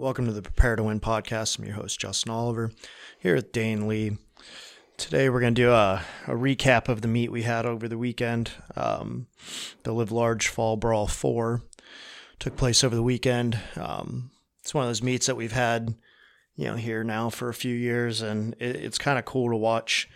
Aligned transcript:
Welcome 0.00 0.26
to 0.26 0.32
the 0.32 0.42
Prepare 0.42 0.76
to 0.76 0.84
Win 0.84 1.00
podcast. 1.00 1.58
I'm 1.58 1.64
your 1.64 1.74
host, 1.74 1.98
Justin 1.98 2.30
Oliver, 2.30 2.70
here 3.18 3.34
with 3.34 3.50
Dane 3.50 3.88
Lee. 3.88 4.16
Today, 4.96 5.28
we're 5.28 5.40
going 5.40 5.56
to 5.56 5.60
do 5.60 5.72
a, 5.72 6.04
a, 6.28 6.34
recap 6.34 6.88
of 6.88 7.02
the 7.02 7.08
meet 7.08 7.32
we 7.32 7.42
had 7.42 7.66
over 7.66 7.88
the 7.88 7.98
weekend. 7.98 8.52
Um, 8.76 9.26
the 9.82 9.90
Live 9.90 10.12
Large 10.12 10.46
Fall 10.46 10.76
Brawl 10.76 11.08
4 11.08 11.62
took 12.38 12.56
place 12.56 12.84
over 12.84 12.94
the 12.94 13.02
weekend. 13.02 13.58
Um, 13.74 14.30
it's 14.62 14.72
one 14.72 14.84
of 14.84 14.88
those 14.88 15.02
meets 15.02 15.26
that 15.26 15.34
we've 15.34 15.50
had, 15.50 15.96
you 16.54 16.66
know, 16.66 16.76
here 16.76 17.02
now 17.02 17.28
for 17.28 17.48
a 17.48 17.54
few 17.54 17.74
years, 17.74 18.22
and 18.22 18.54
it, 18.60 18.76
it's 18.76 18.98
kind 18.98 19.18
of 19.18 19.24
cool 19.24 19.50
to 19.50 19.56
watch, 19.56 20.08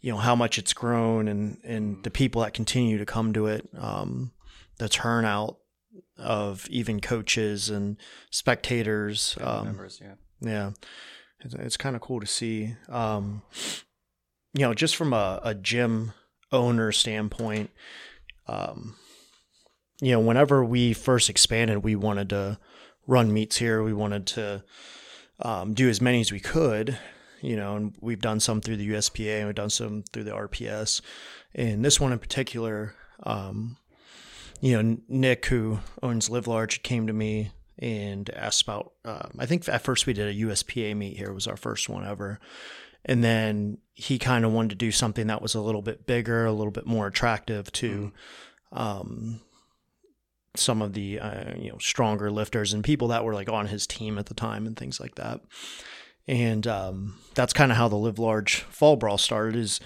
you 0.00 0.10
know, 0.10 0.18
how 0.18 0.34
much 0.34 0.56
it's 0.56 0.72
grown 0.72 1.28
and, 1.28 1.58
and 1.62 2.02
the 2.04 2.10
people 2.10 2.40
that 2.40 2.54
continue 2.54 2.96
to 2.96 3.04
come 3.04 3.34
to 3.34 3.48
it. 3.48 3.68
Um, 3.76 4.32
the 4.78 4.88
turnout 4.88 5.58
of 6.16 6.66
even 6.70 7.00
coaches 7.00 7.68
and 7.70 7.96
spectators. 8.30 9.36
Um, 9.40 9.64
members, 9.64 10.00
yeah. 10.02 10.14
Yeah. 10.40 10.70
It's, 11.40 11.54
it's 11.54 11.76
kind 11.76 11.96
of 11.96 12.02
cool 12.02 12.20
to 12.20 12.26
see. 12.26 12.74
Um, 12.88 13.42
you 14.54 14.62
know, 14.62 14.74
just 14.74 14.96
from 14.96 15.12
a, 15.12 15.40
a 15.42 15.54
gym 15.54 16.12
owner 16.52 16.92
standpoint, 16.92 17.70
um, 18.46 18.96
you 20.00 20.12
know, 20.12 20.20
whenever 20.20 20.64
we 20.64 20.92
first 20.92 21.30
expanded, 21.30 21.84
we 21.84 21.94
wanted 21.94 22.30
to 22.30 22.58
run 23.06 23.32
meets 23.32 23.56
here. 23.56 23.82
We 23.82 23.92
wanted 23.92 24.26
to 24.28 24.64
um, 25.40 25.74
do 25.74 25.88
as 25.88 26.00
many 26.00 26.20
as 26.20 26.32
we 26.32 26.40
could, 26.40 26.98
you 27.40 27.56
know, 27.56 27.76
and 27.76 27.94
we've 28.00 28.20
done 28.20 28.40
some 28.40 28.60
through 28.60 28.76
the 28.76 28.90
USPA 28.90 29.38
and 29.38 29.46
we've 29.46 29.54
done 29.54 29.70
some 29.70 30.04
through 30.12 30.24
the 30.24 30.32
RPS. 30.32 31.00
And 31.54 31.84
this 31.84 32.00
one 32.00 32.12
in 32.12 32.18
particular, 32.18 32.94
um, 33.22 33.76
you 34.60 34.82
know, 34.82 34.98
Nick, 35.08 35.46
who 35.46 35.80
owns 36.02 36.30
Live 36.30 36.46
Large, 36.46 36.82
came 36.82 37.06
to 37.06 37.12
me 37.12 37.50
and 37.78 38.28
asked 38.30 38.62
about. 38.62 38.92
Uh, 39.04 39.28
I 39.38 39.46
think 39.46 39.68
at 39.68 39.82
first 39.82 40.06
we 40.06 40.12
did 40.12 40.28
a 40.28 40.38
USPA 40.46 40.96
meet 40.96 41.16
here; 41.16 41.30
it 41.30 41.34
was 41.34 41.46
our 41.46 41.56
first 41.56 41.88
one 41.88 42.06
ever, 42.06 42.38
and 43.04 43.24
then 43.24 43.78
he 43.94 44.18
kind 44.18 44.44
of 44.44 44.52
wanted 44.52 44.70
to 44.70 44.76
do 44.76 44.92
something 44.92 45.26
that 45.28 45.42
was 45.42 45.54
a 45.54 45.60
little 45.60 45.82
bit 45.82 46.06
bigger, 46.06 46.44
a 46.44 46.52
little 46.52 46.72
bit 46.72 46.86
more 46.86 47.06
attractive 47.06 47.72
to 47.72 48.12
mm-hmm. 48.72 48.78
um, 48.78 49.40
some 50.56 50.82
of 50.82 50.92
the 50.92 51.18
uh, 51.18 51.54
you 51.56 51.70
know 51.70 51.78
stronger 51.78 52.30
lifters 52.30 52.72
and 52.72 52.84
people 52.84 53.08
that 53.08 53.24
were 53.24 53.34
like 53.34 53.48
on 53.48 53.66
his 53.66 53.86
team 53.86 54.18
at 54.18 54.26
the 54.26 54.34
time 54.34 54.66
and 54.66 54.76
things 54.76 55.00
like 55.00 55.14
that. 55.14 55.40
And 56.28 56.66
um, 56.66 57.18
that's 57.34 57.52
kind 57.52 57.72
of 57.72 57.78
how 57.78 57.88
the 57.88 57.96
Live 57.96 58.18
Large 58.18 58.60
Fall 58.60 58.96
Brawl 58.96 59.18
started. 59.18 59.56
Is 59.56 59.80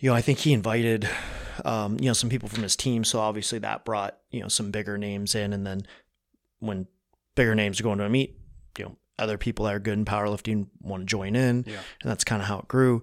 you 0.00 0.10
know, 0.10 0.16
I 0.16 0.22
think 0.22 0.38
he 0.38 0.52
invited, 0.52 1.08
um, 1.64 1.98
you 2.00 2.06
know, 2.06 2.14
some 2.14 2.30
people 2.30 2.48
from 2.48 2.62
his 2.62 2.74
team. 2.74 3.04
So 3.04 3.20
obviously 3.20 3.58
that 3.60 3.84
brought, 3.84 4.18
you 4.30 4.40
know, 4.40 4.48
some 4.48 4.70
bigger 4.70 4.98
names 4.98 5.34
in. 5.34 5.52
And 5.52 5.66
then 5.66 5.82
when 6.58 6.86
bigger 7.36 7.54
names 7.54 7.78
are 7.78 7.84
going 7.84 7.98
to 7.98 8.04
a 8.04 8.08
meet, 8.08 8.38
you 8.78 8.86
know, 8.86 8.96
other 9.18 9.36
people 9.36 9.66
that 9.66 9.74
are 9.74 9.80
good 9.80 9.98
in 9.98 10.06
powerlifting 10.06 10.68
want 10.80 11.02
to 11.02 11.06
join 11.06 11.36
in. 11.36 11.64
Yeah. 11.66 11.80
And 12.02 12.10
that's 12.10 12.24
kind 12.24 12.40
of 12.40 12.48
how 12.48 12.60
it 12.60 12.68
grew. 12.68 13.02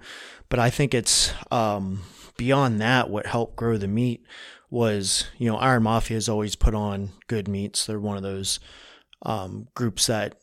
But 0.50 0.60
I 0.60 0.72
think 0.72 0.96
it's 0.96 1.32
um, 1.52 2.02
beyond 2.36 2.82
that, 2.82 3.10
what 3.10 3.28
helped 3.28 3.56
grow 3.56 3.78
the 3.78 3.88
meet 3.88 4.24
was, 4.72 5.28
you 5.38 5.50
know, 5.50 5.58
Iron 5.58 5.84
Mafia 5.84 6.18
has 6.18 6.28
always 6.28 6.56
put 6.56 6.74
on 6.74 7.12
good 7.28 7.48
meets. 7.48 7.86
They're 7.86 8.00
one 8.00 8.18
of 8.18 8.24
those 8.24 8.60
um, 9.22 9.68
groups 9.76 10.08
that 10.08 10.40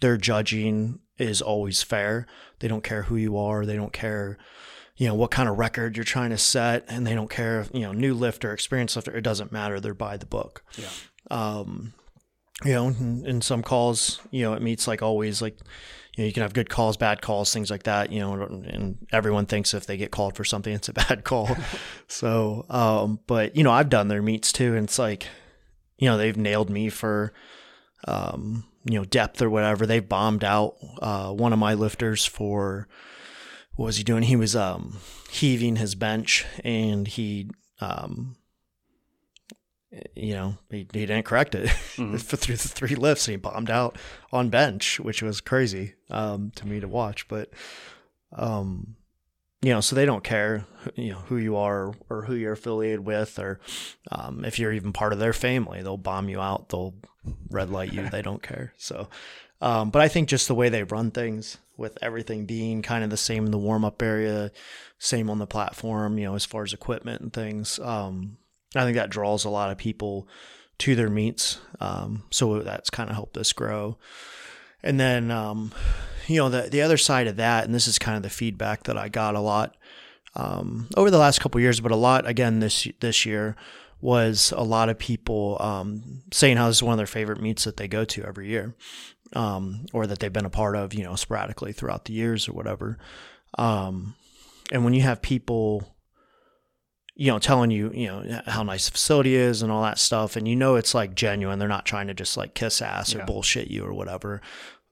their 0.00 0.16
judging 0.16 0.98
is 1.18 1.40
always 1.40 1.82
fair. 1.82 2.26
They 2.58 2.68
don't 2.68 2.84
care 2.84 3.02
who 3.04 3.16
you 3.16 3.38
are. 3.38 3.64
They 3.64 3.76
don't 3.76 3.92
care 3.92 4.36
you 4.96 5.06
know 5.06 5.14
what 5.14 5.30
kind 5.30 5.48
of 5.48 5.58
record 5.58 5.96
you're 5.96 6.04
trying 6.04 6.30
to 6.30 6.38
set 6.38 6.84
and 6.88 7.06
they 7.06 7.14
don't 7.14 7.30
care 7.30 7.60
if 7.60 7.70
you 7.72 7.80
know 7.80 7.92
new 7.92 8.14
lifter 8.14 8.52
experienced 8.52 8.96
lifter 8.96 9.16
it 9.16 9.22
doesn't 9.22 9.52
matter 9.52 9.80
they're 9.80 9.94
by 9.94 10.16
the 10.16 10.26
book. 10.26 10.64
Yeah. 10.76 10.88
Um 11.30 11.92
you 12.64 12.72
know 12.72 12.88
in, 12.88 13.26
in, 13.26 13.42
some 13.42 13.62
calls 13.62 14.20
you 14.30 14.42
know 14.42 14.54
it 14.54 14.62
meets 14.62 14.88
like 14.88 15.02
always 15.02 15.42
like 15.42 15.58
you 16.16 16.22
know 16.22 16.26
you 16.26 16.32
can 16.32 16.42
have 16.42 16.54
good 16.54 16.70
calls 16.70 16.96
bad 16.96 17.20
calls 17.20 17.52
things 17.52 17.70
like 17.70 17.82
that 17.82 18.10
you 18.10 18.18
know 18.18 18.32
and 18.32 19.06
everyone 19.12 19.44
thinks 19.44 19.74
if 19.74 19.84
they 19.84 19.98
get 19.98 20.10
called 20.10 20.34
for 20.34 20.44
something 20.44 20.72
it's 20.72 20.88
a 20.88 20.94
bad 20.94 21.24
call. 21.24 21.54
So 22.08 22.64
um 22.70 23.20
but 23.26 23.56
you 23.56 23.64
know 23.64 23.72
i've 23.72 23.90
done 23.90 24.08
their 24.08 24.22
meets 24.22 24.52
too 24.52 24.74
and 24.74 24.84
it's 24.84 24.98
like 24.98 25.26
you 25.98 26.08
know 26.08 26.16
they've 26.16 26.36
nailed 26.36 26.70
me 26.70 26.88
for 26.88 27.32
um 28.08 28.64
you 28.84 28.98
know 28.98 29.04
depth 29.04 29.42
or 29.42 29.50
whatever. 29.50 29.84
They've 29.84 30.08
bombed 30.08 30.44
out 30.44 30.76
uh 31.02 31.32
one 31.32 31.52
of 31.52 31.58
my 31.58 31.74
lifters 31.74 32.24
for 32.24 32.88
what 33.76 33.86
was 33.86 33.96
he 33.98 34.04
doing? 34.04 34.24
He 34.24 34.36
was 34.36 34.56
um, 34.56 34.98
heaving 35.30 35.76
his 35.76 35.94
bench 35.94 36.44
and 36.64 37.06
he, 37.06 37.50
um, 37.80 38.36
you 40.14 40.34
know, 40.34 40.56
he, 40.70 40.78
he 40.78 41.06
didn't 41.06 41.24
correct 41.24 41.54
it 41.54 41.68
mm-hmm. 41.68 42.16
through 42.16 42.56
the 42.56 42.68
three 42.68 42.96
lifts 42.96 43.28
and 43.28 43.32
he 43.32 43.36
bombed 43.36 43.70
out 43.70 43.96
on 44.32 44.48
bench, 44.48 44.98
which 44.98 45.22
was 45.22 45.40
crazy 45.40 45.94
um, 46.10 46.50
to 46.56 46.66
me 46.66 46.80
to 46.80 46.88
watch. 46.88 47.28
But, 47.28 47.50
um, 48.32 48.96
you 49.62 49.72
know, 49.72 49.80
so 49.80 49.96
they 49.96 50.04
don't 50.04 50.24
care, 50.24 50.66
you 50.94 51.12
know, 51.12 51.18
who 51.26 51.36
you 51.36 51.56
are 51.56 51.92
or 52.08 52.22
who 52.22 52.34
you're 52.34 52.52
affiliated 52.52 53.00
with, 53.00 53.38
or 53.38 53.58
um, 54.10 54.44
if 54.44 54.58
you're 54.58 54.72
even 54.72 54.92
part 54.92 55.12
of 55.12 55.18
their 55.18 55.32
family, 55.32 55.82
they'll 55.82 55.96
bomb 55.96 56.28
you 56.28 56.40
out, 56.40 56.68
they'll 56.68 56.94
red 57.50 57.70
light 57.70 57.92
you, 57.92 58.08
they 58.08 58.22
don't 58.22 58.42
care. 58.42 58.74
So, 58.76 59.08
um, 59.60 59.90
but 59.90 60.02
I 60.02 60.08
think 60.08 60.28
just 60.28 60.48
the 60.48 60.54
way 60.54 60.68
they 60.68 60.82
run 60.82 61.10
things, 61.10 61.58
with 61.76 61.98
everything 62.00 62.46
being 62.46 62.82
kind 62.82 63.04
of 63.04 63.10
the 63.10 63.16
same 63.16 63.44
in 63.44 63.50
the 63.50 63.58
warm 63.58 63.84
up 63.84 64.02
area, 64.02 64.50
same 64.98 65.28
on 65.28 65.38
the 65.38 65.46
platform, 65.46 66.18
you 66.18 66.24
know, 66.24 66.34
as 66.34 66.44
far 66.44 66.62
as 66.62 66.72
equipment 66.72 67.20
and 67.20 67.32
things. 67.32 67.78
Um, 67.78 68.38
I 68.74 68.84
think 68.84 68.96
that 68.96 69.10
draws 69.10 69.44
a 69.44 69.50
lot 69.50 69.70
of 69.70 69.78
people 69.78 70.28
to 70.78 70.94
their 70.94 71.10
meets. 71.10 71.58
Um, 71.80 72.24
so 72.30 72.60
that's 72.60 72.90
kind 72.90 73.10
of 73.10 73.16
helped 73.16 73.36
us 73.36 73.52
grow. 73.52 73.98
And 74.82 74.98
then, 74.98 75.30
um, 75.30 75.72
you 76.26 76.36
know, 76.36 76.48
the, 76.48 76.62
the 76.62 76.82
other 76.82 76.96
side 76.96 77.26
of 77.26 77.36
that, 77.36 77.64
and 77.64 77.74
this 77.74 77.88
is 77.88 77.98
kind 77.98 78.16
of 78.16 78.22
the 78.22 78.30
feedback 78.30 78.84
that 78.84 78.96
I 78.96 79.08
got 79.08 79.34
a 79.34 79.40
lot 79.40 79.76
um, 80.34 80.88
over 80.96 81.10
the 81.10 81.18
last 81.18 81.40
couple 81.40 81.60
years, 81.60 81.80
but 81.80 81.92
a 81.92 81.96
lot 81.96 82.26
again 82.26 82.60
this 82.60 82.86
this 83.00 83.24
year 83.24 83.56
was 84.02 84.52
a 84.54 84.62
lot 84.62 84.90
of 84.90 84.98
people 84.98 85.56
um, 85.60 86.22
saying 86.30 86.58
how 86.58 86.68
this 86.68 86.76
is 86.76 86.82
one 86.82 86.92
of 86.92 86.98
their 86.98 87.06
favorite 87.06 87.40
meets 87.40 87.64
that 87.64 87.78
they 87.78 87.88
go 87.88 88.04
to 88.04 88.22
every 88.24 88.48
year 88.48 88.74
um, 89.36 89.84
or 89.92 90.06
that 90.06 90.18
they've 90.18 90.32
been 90.32 90.46
a 90.46 90.50
part 90.50 90.74
of, 90.76 90.94
you 90.94 91.04
know, 91.04 91.14
sporadically 91.14 91.72
throughout 91.72 92.06
the 92.06 92.14
years 92.14 92.48
or 92.48 92.52
whatever. 92.54 92.98
Um, 93.58 94.14
and 94.72 94.82
when 94.82 94.94
you 94.94 95.02
have 95.02 95.20
people, 95.20 95.94
you 97.14 97.30
know, 97.30 97.38
telling 97.38 97.70
you, 97.70 97.92
you 97.94 98.06
know, 98.06 98.40
how 98.46 98.62
nice 98.62 98.86
the 98.86 98.92
facility 98.92 99.34
is 99.34 99.60
and 99.60 99.70
all 99.70 99.82
that 99.82 99.98
stuff, 99.98 100.36
and 100.36 100.48
you 100.48 100.56
know 100.56 100.76
it's 100.76 100.94
like 100.94 101.14
genuine, 101.14 101.58
they're 101.58 101.68
not 101.68 101.84
trying 101.84 102.06
to 102.06 102.14
just 102.14 102.36
like 102.36 102.54
kiss 102.54 102.80
ass 102.80 103.14
or 103.14 103.18
yeah. 103.18 103.24
bullshit 103.26 103.68
you 103.68 103.84
or 103.84 103.92
whatever. 103.92 104.40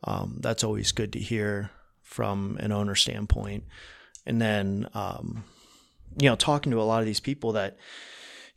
Um, 0.05 0.37
that's 0.41 0.63
always 0.63 0.93
good 0.93 1.15
to 1.15 1.19
hear 1.19 1.71
from 2.03 2.59
an 2.61 2.71
owner 2.71 2.95
standpoint. 2.95 3.65
And 4.27 4.41
then, 4.41 4.89
um, 4.93 5.45
you 6.21 6.29
know, 6.29 6.37
talking 6.37 6.71
to 6.73 6.81
a 6.81 6.85
lot 6.85 7.01
of 7.01 7.07
these 7.07 7.21
people 7.21 7.53
that, 7.53 7.79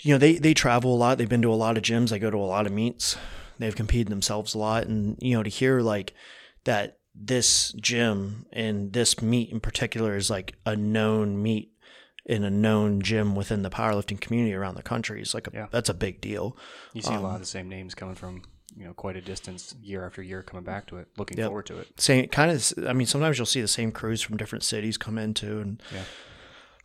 you 0.01 0.13
know, 0.13 0.17
they, 0.17 0.35
they 0.35 0.53
travel 0.53 0.93
a 0.93 0.97
lot. 0.97 1.17
They've 1.17 1.29
been 1.29 1.41
to 1.41 1.53
a 1.53 1.55
lot 1.55 1.77
of 1.77 1.83
gyms. 1.83 2.09
They 2.09 2.19
go 2.19 2.29
to 2.29 2.37
a 2.37 2.39
lot 2.39 2.67
of 2.67 2.73
meets. 2.73 3.17
They've 3.59 3.75
competed 3.75 4.07
themselves 4.07 4.53
a 4.53 4.57
lot, 4.57 4.87
and 4.87 5.17
you 5.19 5.35
know 5.35 5.43
to 5.43 5.49
hear 5.49 5.81
like 5.81 6.13
that 6.63 6.99
this 7.15 7.71
gym 7.73 8.45
and 8.53 8.93
this 8.93 9.21
meet 9.21 9.49
in 9.51 9.59
particular 9.59 10.15
is 10.15 10.29
like 10.29 10.55
a 10.65 10.75
known 10.75 11.41
meet 11.41 11.71
in 12.25 12.43
a 12.43 12.49
known 12.49 13.01
gym 13.01 13.35
within 13.35 13.63
the 13.63 13.69
powerlifting 13.69 14.19
community 14.19 14.53
around 14.53 14.75
the 14.75 14.83
country 14.83 15.21
is 15.21 15.33
like 15.33 15.47
a, 15.47 15.51
yeah. 15.53 15.67
that's 15.71 15.89
a 15.89 15.93
big 15.93 16.19
deal. 16.19 16.57
You 16.93 17.01
see 17.01 17.13
um, 17.13 17.19
a 17.19 17.21
lot 17.21 17.35
of 17.35 17.41
the 17.41 17.47
same 17.47 17.69
names 17.69 17.95
coming 17.95 18.15
from 18.15 18.43
you 18.75 18.85
know 18.85 18.93
quite 18.93 19.15
a 19.15 19.21
distance 19.21 19.73
year 19.81 20.05
after 20.05 20.21
year 20.21 20.43
coming 20.43 20.63
back 20.63 20.87
to 20.87 20.97
it, 20.97 21.07
looking 21.17 21.37
yep. 21.37 21.47
forward 21.47 21.65
to 21.67 21.77
it. 21.79 21.99
Same 21.99 22.27
kind 22.27 22.51
of. 22.51 22.73
I 22.87 22.93
mean, 22.93 23.07
sometimes 23.07 23.37
you'll 23.37 23.45
see 23.45 23.61
the 23.61 23.67
same 23.67 23.91
crews 23.91 24.21
from 24.21 24.37
different 24.37 24.63
cities 24.63 24.97
come 24.97 25.17
into 25.17 25.59
and 25.59 25.81
yeah. 25.93 26.03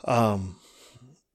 Um, 0.04 0.56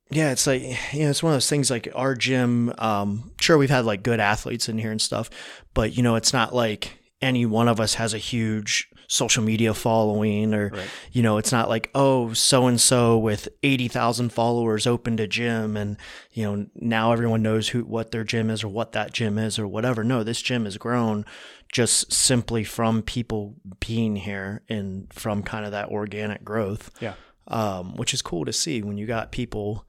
yeah, 0.10 0.32
it's 0.32 0.48
like 0.48 0.62
you 0.94 1.04
know, 1.04 1.10
it's 1.10 1.22
one 1.22 1.34
of 1.34 1.36
those 1.36 1.50
things 1.50 1.70
like 1.70 1.90
our 1.96 2.16
gym. 2.16 2.74
Um, 2.78 3.32
sure, 3.40 3.58
we've 3.58 3.70
had 3.70 3.86
like 3.86 4.04
good 4.04 4.20
athletes 4.20 4.70
in 4.70 4.78
here 4.78 4.92
and 4.92 5.02
stuff, 5.02 5.30
but 5.74 5.96
you 5.96 6.04
know, 6.04 6.16
it's 6.16 6.34
not 6.34 6.54
like 6.54 6.98
any 7.22 7.46
one 7.46 7.68
of 7.68 7.80
us 7.80 7.96
has 7.96 8.14
a 8.14 8.20
huge 8.20 8.90
social 9.08 9.42
media 9.42 9.74
following 9.74 10.54
or 10.54 10.70
right. 10.70 10.90
you 11.14 11.24
know 11.24 11.38
it's 11.38 11.52
not 11.52 11.70
like 11.70 11.90
oh 11.96 12.34
so 12.34 12.68
and 12.68 12.80
so 12.80 13.18
with 13.18 13.48
80,000 13.64 14.34
followers 14.34 14.86
opened 14.86 15.22
a 15.22 15.28
gym 15.28 15.78
and 15.78 15.96
you 16.34 16.44
know 16.44 16.68
now 16.76 17.14
everyone 17.14 17.42
knows 17.42 17.70
who 17.70 17.84
what 17.84 18.12
their 18.12 18.26
gym 18.26 18.50
is 18.50 18.66
or 18.66 18.68
what 18.68 18.92
that 18.92 19.14
gym 19.14 19.38
is 19.38 19.58
or 19.58 19.66
whatever 19.66 20.04
no 20.04 20.24
this 20.24 20.42
gym 20.42 20.66
has 20.66 20.78
grown 20.78 21.26
just 21.72 22.12
simply 22.12 22.66
from 22.66 23.02
people 23.02 23.56
being 23.80 24.18
here 24.18 24.62
and 24.68 25.12
from 25.14 25.42
kind 25.42 25.66
of 25.66 25.72
that 25.72 25.88
organic 25.88 26.44
growth 26.44 26.92
yeah 27.00 27.14
um, 27.48 27.96
which 27.96 28.14
is 28.14 28.22
cool 28.22 28.46
to 28.46 28.54
see 28.54 28.82
when 28.82 28.98
you 28.98 29.06
got 29.06 29.32
people, 29.32 29.86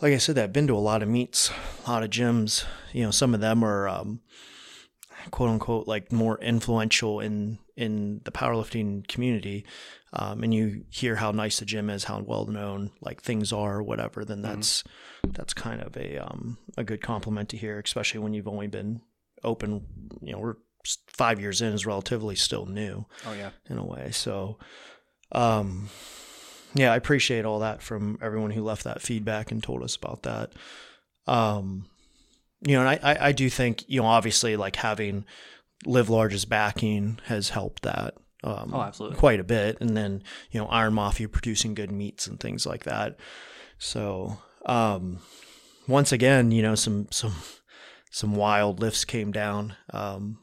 like 0.00 0.12
I 0.12 0.18
said, 0.18 0.34
that 0.34 0.42
have 0.42 0.52
been 0.52 0.66
to 0.68 0.74
a 0.74 0.78
lot 0.78 1.02
of 1.02 1.08
meets, 1.08 1.50
a 1.86 1.90
lot 1.90 2.02
of 2.02 2.10
gyms. 2.10 2.64
You 2.92 3.04
know, 3.04 3.10
some 3.10 3.34
of 3.34 3.40
them 3.40 3.62
are 3.64 3.88
um, 3.88 4.20
quote 5.30 5.50
unquote 5.50 5.86
like 5.86 6.12
more 6.12 6.38
influential 6.40 7.20
in 7.20 7.58
in 7.76 8.20
the 8.24 8.32
powerlifting 8.32 9.06
community. 9.08 9.64
Um, 10.12 10.42
and 10.42 10.52
you 10.52 10.84
hear 10.90 11.16
how 11.16 11.30
nice 11.30 11.60
the 11.60 11.64
gym 11.64 11.88
is, 11.88 12.04
how 12.04 12.20
well 12.20 12.46
known 12.46 12.90
like 13.00 13.22
things 13.22 13.52
are, 13.52 13.76
or 13.76 13.82
whatever. 13.82 14.24
Then 14.24 14.38
mm-hmm. 14.38 14.54
that's 14.54 14.82
mm-hmm. 14.82 15.32
that's 15.32 15.54
kind 15.54 15.80
of 15.80 15.96
a 15.96 16.18
um, 16.18 16.58
a 16.76 16.84
good 16.84 17.00
compliment 17.00 17.48
to 17.50 17.56
hear, 17.56 17.78
especially 17.78 18.20
when 18.20 18.34
you've 18.34 18.48
only 18.48 18.66
been 18.66 19.02
open. 19.44 19.86
You 20.20 20.32
know, 20.32 20.38
we're 20.38 20.56
five 21.06 21.40
years 21.40 21.60
in 21.60 21.72
is 21.72 21.86
relatively 21.86 22.34
still 22.36 22.66
new 22.66 23.04
Oh 23.26 23.32
yeah. 23.32 23.50
in 23.68 23.78
a 23.78 23.84
way. 23.84 24.10
So, 24.12 24.58
um, 25.32 25.88
yeah, 26.74 26.92
I 26.92 26.96
appreciate 26.96 27.44
all 27.44 27.60
that 27.60 27.82
from 27.82 28.18
everyone 28.22 28.50
who 28.50 28.62
left 28.62 28.84
that 28.84 29.02
feedback 29.02 29.50
and 29.50 29.62
told 29.62 29.82
us 29.82 29.96
about 29.96 30.22
that. 30.22 30.52
Um, 31.26 31.86
you 32.62 32.74
know, 32.74 32.80
and 32.86 32.88
I, 32.88 33.12
I, 33.12 33.28
I 33.28 33.32
do 33.32 33.48
think, 33.48 33.84
you 33.88 34.00
know, 34.00 34.06
obviously 34.06 34.56
like 34.56 34.76
having 34.76 35.24
Live 35.86 36.10
Large's 36.10 36.44
backing 36.44 37.18
has 37.26 37.50
helped 37.50 37.82
that. 37.82 38.14
Um, 38.44 38.72
Oh, 38.74 38.80
absolutely. 38.82 39.18
Quite 39.18 39.40
a 39.40 39.44
bit. 39.44 39.78
And 39.80 39.96
then, 39.96 40.22
you 40.50 40.60
know, 40.60 40.66
Iron 40.66 40.94
Mafia 40.94 41.28
producing 41.28 41.74
good 41.74 41.90
meets 41.92 42.26
and 42.26 42.38
things 42.38 42.66
like 42.66 42.84
that. 42.84 43.16
So, 43.78 44.38
um, 44.66 45.20
once 45.88 46.12
again, 46.12 46.50
you 46.50 46.62
know, 46.62 46.74
some, 46.74 47.08
some, 47.10 47.34
some 48.10 48.34
wild 48.34 48.80
lifts 48.80 49.04
came 49.04 49.32
down. 49.32 49.74
Um, 49.92 50.38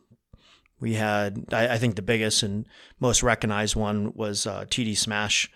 we 0.80 0.94
had, 0.96 1.46
I, 1.52 1.76
I 1.76 1.78
think 1.78 1.96
the 1.96 2.02
biggest 2.02 2.44
and 2.44 2.68
most 3.00 3.24
recognized 3.24 3.76
one 3.76 4.14
was 4.16 4.46
uh, 4.48 4.66
TD 4.66 4.98
Smash. 4.98 5.52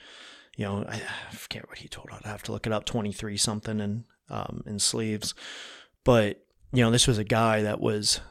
You 0.57 0.65
know, 0.65 0.85
I, 0.87 1.01
I 1.29 1.33
forget 1.33 1.67
what 1.67 1.79
he 1.79 1.87
told. 1.87 2.09
I'd 2.11 2.25
have 2.25 2.43
to 2.43 2.51
look 2.51 2.67
it 2.67 2.73
up. 2.73 2.85
Twenty 2.85 3.11
three 3.11 3.37
something 3.37 3.79
in 3.79 4.05
um, 4.29 4.63
in 4.65 4.79
sleeves, 4.79 5.33
but 6.03 6.43
you 6.73 6.83
know, 6.83 6.91
this 6.91 7.07
was 7.07 7.17
a 7.17 7.23
guy 7.23 7.63
that 7.63 7.81
was, 7.81 8.21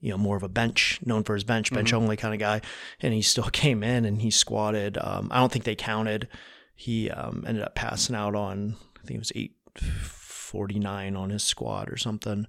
you 0.00 0.10
know, 0.10 0.18
more 0.18 0.36
of 0.36 0.42
a 0.42 0.48
bench, 0.48 1.00
known 1.04 1.24
for 1.24 1.34
his 1.34 1.44
bench, 1.44 1.72
bench 1.72 1.92
only 1.92 2.16
kind 2.16 2.32
of 2.32 2.40
guy, 2.40 2.60
and 3.00 3.12
he 3.12 3.22
still 3.22 3.44
came 3.52 3.82
in 3.82 4.04
and 4.04 4.22
he 4.22 4.30
squatted. 4.30 4.98
Um, 4.98 5.28
I 5.30 5.38
don't 5.38 5.50
think 5.50 5.64
they 5.64 5.74
counted. 5.74 6.28
He 6.74 7.10
um, 7.10 7.44
ended 7.46 7.62
up 7.62 7.74
passing 7.74 8.16
out 8.16 8.34
on, 8.34 8.76
I 9.02 9.06
think 9.06 9.16
it 9.16 9.20
was 9.20 9.32
eight 9.34 9.56
forty 9.78 10.78
nine 10.78 11.16
on 11.16 11.30
his 11.30 11.42
squat 11.42 11.88
or 11.88 11.96
something, 11.96 12.46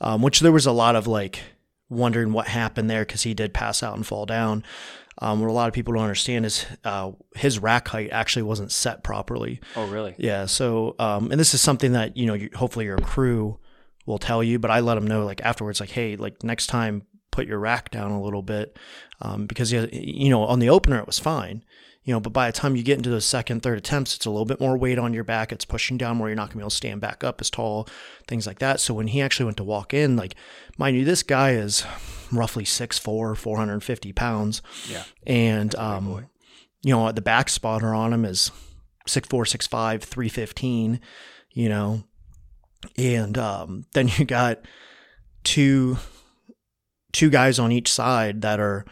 um, 0.00 0.22
which 0.22 0.40
there 0.40 0.52
was 0.52 0.66
a 0.66 0.72
lot 0.72 0.96
of 0.96 1.06
like 1.06 1.40
wondering 1.88 2.32
what 2.32 2.48
happened 2.48 2.90
there 2.90 3.04
because 3.04 3.22
he 3.22 3.34
did 3.34 3.54
pass 3.54 3.82
out 3.82 3.96
and 3.96 4.06
fall 4.06 4.26
down. 4.26 4.62
Um, 5.20 5.40
what 5.40 5.50
a 5.50 5.52
lot 5.52 5.68
of 5.68 5.74
people 5.74 5.94
don't 5.94 6.02
understand 6.02 6.46
is 6.46 6.64
uh, 6.84 7.12
his 7.34 7.58
rack 7.58 7.88
height 7.88 8.10
actually 8.12 8.42
wasn't 8.42 8.70
set 8.70 9.02
properly. 9.02 9.60
Oh 9.76 9.86
really? 9.88 10.14
Yeah. 10.18 10.46
So, 10.46 10.94
um, 10.98 11.30
and 11.30 11.40
this 11.40 11.54
is 11.54 11.60
something 11.60 11.92
that 11.92 12.16
you 12.16 12.26
know, 12.26 12.34
you, 12.34 12.50
hopefully 12.54 12.84
your 12.84 12.98
crew 12.98 13.58
will 14.06 14.18
tell 14.18 14.42
you. 14.42 14.58
But 14.58 14.70
I 14.70 14.80
let 14.80 14.94
them 14.94 15.06
know 15.06 15.24
like 15.24 15.40
afterwards, 15.42 15.80
like, 15.80 15.90
hey, 15.90 16.16
like 16.16 16.42
next 16.44 16.68
time, 16.68 17.02
put 17.30 17.46
your 17.46 17.58
rack 17.58 17.90
down 17.90 18.10
a 18.10 18.22
little 18.22 18.42
bit, 18.42 18.78
um, 19.20 19.46
because 19.46 19.72
you 19.72 19.88
you 19.92 20.30
know 20.30 20.44
on 20.44 20.58
the 20.60 20.70
opener 20.70 20.98
it 20.98 21.06
was 21.06 21.18
fine, 21.18 21.64
you 22.08 22.14
know, 22.14 22.20
but 22.20 22.32
by 22.32 22.50
the 22.50 22.56
time 22.56 22.74
you 22.74 22.82
get 22.82 22.96
into 22.96 23.10
the 23.10 23.20
second, 23.20 23.62
third 23.62 23.76
attempts, 23.76 24.16
it's 24.16 24.24
a 24.24 24.30
little 24.30 24.46
bit 24.46 24.60
more 24.60 24.78
weight 24.78 24.98
on 24.98 25.12
your 25.12 25.24
back. 25.24 25.52
It's 25.52 25.66
pushing 25.66 25.98
down 25.98 26.18
where 26.18 26.30
you're 26.30 26.36
not 26.36 26.48
gonna 26.48 26.56
be 26.56 26.62
able 26.62 26.70
to 26.70 26.76
stand 26.76 27.02
back 27.02 27.22
up 27.22 27.38
as 27.38 27.50
tall, 27.50 27.86
things 28.26 28.46
like 28.46 28.60
that. 28.60 28.80
So 28.80 28.94
when 28.94 29.08
he 29.08 29.20
actually 29.20 29.44
went 29.44 29.58
to 29.58 29.64
walk 29.64 29.92
in, 29.92 30.16
like, 30.16 30.34
mind 30.78 30.96
you, 30.96 31.04
this 31.04 31.22
guy 31.22 31.50
is 31.50 31.84
roughly 32.32 32.64
6'4", 32.64 33.36
450 33.36 34.12
pounds. 34.14 34.62
Yeah. 34.88 35.04
And 35.26 35.74
um, 35.74 36.26
you 36.82 36.94
know, 36.94 37.12
the 37.12 37.20
back 37.20 37.50
spotter 37.50 37.94
on 37.94 38.14
him 38.14 38.24
is 38.24 38.50
6'4", 39.06 39.28
6'5", 39.28 40.00
315, 40.00 41.00
you 41.50 41.68
know. 41.68 42.04
And 42.96 43.36
um, 43.36 43.84
then 43.92 44.08
you 44.16 44.24
got 44.24 44.60
two 45.44 45.98
two 47.12 47.28
guys 47.28 47.58
on 47.58 47.70
each 47.70 47.92
side 47.92 48.40
that 48.40 48.60
are, 48.60 48.86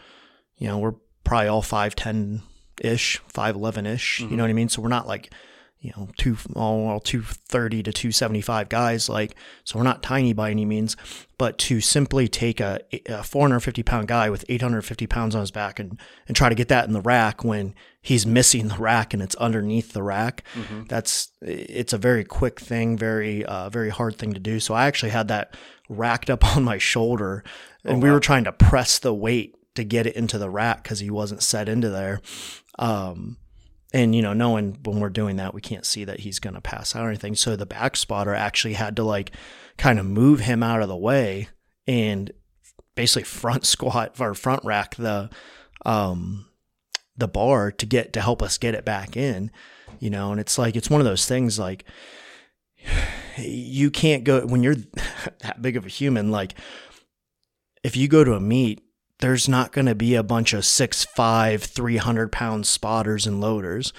you 0.57 0.67
know, 0.67 0.77
we're 0.77 0.93
probably 1.23 1.47
all 1.47 1.63
5'10 1.63 2.41
ish, 2.81 3.21
5'11 3.33 3.87
ish, 3.87 4.19
you 4.19 4.35
know 4.37 4.43
what 4.43 4.49
I 4.49 4.53
mean? 4.53 4.69
So 4.69 4.81
we're 4.81 4.89
not 4.89 5.07
like, 5.07 5.31
you 5.79 5.91
know, 5.95 6.09
two 6.17 6.35
all, 6.55 6.87
all 6.87 6.99
230 6.99 7.83
to 7.83 7.93
275 7.93 8.67
guys 8.67 9.07
like 9.09 9.35
so 9.63 9.77
we're 9.77 9.83
not 9.83 10.01
tiny 10.01 10.33
by 10.33 10.49
any 10.49 10.65
means, 10.65 10.97
but 11.37 11.57
to 11.59 11.81
simply 11.81 12.27
take 12.27 12.59
a, 12.59 12.79
a 13.05 13.23
450 13.23 13.83
pound 13.83 14.07
guy 14.07 14.29
with 14.29 14.43
850 14.49 15.05
pounds 15.07 15.35
on 15.35 15.41
his 15.41 15.51
back 15.51 15.79
and 15.79 15.99
and 16.27 16.35
try 16.35 16.49
to 16.49 16.55
get 16.55 16.67
that 16.69 16.85
in 16.87 16.93
the 16.93 17.01
rack 17.01 17.43
when 17.43 17.75
he's 18.01 18.25
missing 18.25 18.69
the 18.69 18.77
rack 18.77 19.13
and 19.13 19.21
it's 19.21 19.35
underneath 19.35 19.93
the 19.93 20.01
rack, 20.01 20.43
that's 20.87 21.29
it's 21.41 21.93
a 21.93 21.97
very 21.97 22.23
quick 22.23 22.59
thing, 22.59 22.97
very 22.97 23.45
uh, 23.45 23.69
very 23.69 23.89
hard 23.89 24.17
thing 24.17 24.33
to 24.33 24.39
do. 24.39 24.59
So 24.59 24.73
I 24.73 24.87
actually 24.87 25.11
had 25.11 25.27
that 25.27 25.55
racked 25.89 26.29
up 26.29 26.43
on 26.55 26.63
my 26.63 26.79
shoulder, 26.79 27.43
and 27.83 28.01
we 28.01 28.09
were 28.09 28.19
trying 28.19 28.45
to 28.45 28.51
press 28.51 28.97
the 28.97 29.13
weight 29.13 29.53
to 29.75 29.83
get 29.83 30.07
it 30.07 30.15
into 30.15 30.39
the 30.39 30.49
rack 30.49 30.81
because 30.83 30.99
he 30.99 31.09
wasn't 31.11 31.43
set 31.43 31.69
into 31.69 31.89
there. 31.89 32.19
Um, 32.77 33.37
and 33.93 34.13
you 34.13 34.21
know, 34.21 34.33
knowing 34.33 34.79
when 34.83 34.99
we're 34.99 35.09
doing 35.09 35.37
that, 35.37 35.53
we 35.53 35.61
can't 35.61 35.85
see 35.85 36.03
that 36.05 36.21
he's 36.21 36.39
going 36.39 36.55
to 36.55 36.61
pass 36.61 36.95
out 36.95 37.05
or 37.05 37.09
anything. 37.09 37.35
So 37.35 37.55
the 37.55 37.65
back 37.65 37.95
spotter 37.95 38.33
actually 38.33 38.73
had 38.73 38.95
to 38.97 39.03
like 39.03 39.31
kind 39.77 39.99
of 39.99 40.05
move 40.05 40.41
him 40.41 40.63
out 40.63 40.81
of 40.81 40.89
the 40.89 40.97
way 40.97 41.49
and 41.87 42.31
basically 42.95 43.23
front 43.23 43.65
squat 43.65 44.19
or 44.19 44.33
front 44.33 44.63
rack 44.65 44.95
the 44.95 45.29
um 45.85 46.45
the 47.15 47.27
bar 47.27 47.71
to 47.71 47.85
get 47.85 48.13
to 48.13 48.21
help 48.21 48.41
us 48.41 48.57
get 48.57 48.75
it 48.75 48.85
back 48.85 49.15
in 49.15 49.51
you 49.99 50.09
know 50.09 50.31
and 50.31 50.39
it's 50.39 50.57
like 50.57 50.75
it's 50.75 50.89
one 50.89 50.99
of 50.99 51.05
those 51.05 51.25
things 51.25 51.57
like 51.57 51.85
you 53.37 53.89
can't 53.89 54.23
go 54.23 54.45
when 54.45 54.63
you're 54.63 54.75
that 55.41 55.61
big 55.61 55.77
of 55.77 55.85
a 55.85 55.89
human 55.89 56.31
like 56.31 56.53
if 57.83 57.95
you 57.95 58.07
go 58.07 58.23
to 58.23 58.33
a 58.33 58.39
meet 58.39 58.83
there's 59.19 59.49
not 59.49 59.71
going 59.71 59.87
to 59.87 59.95
be 59.95 60.15
a 60.15 60.23
bunch 60.23 60.53
of 60.53 60.65
six 60.65 61.03
five, 61.03 61.63
three 61.63 61.97
hundred 61.97 62.31
pound 62.31 62.65
spotters 62.65 63.25
and 63.25 63.41
loaders. 63.41 63.93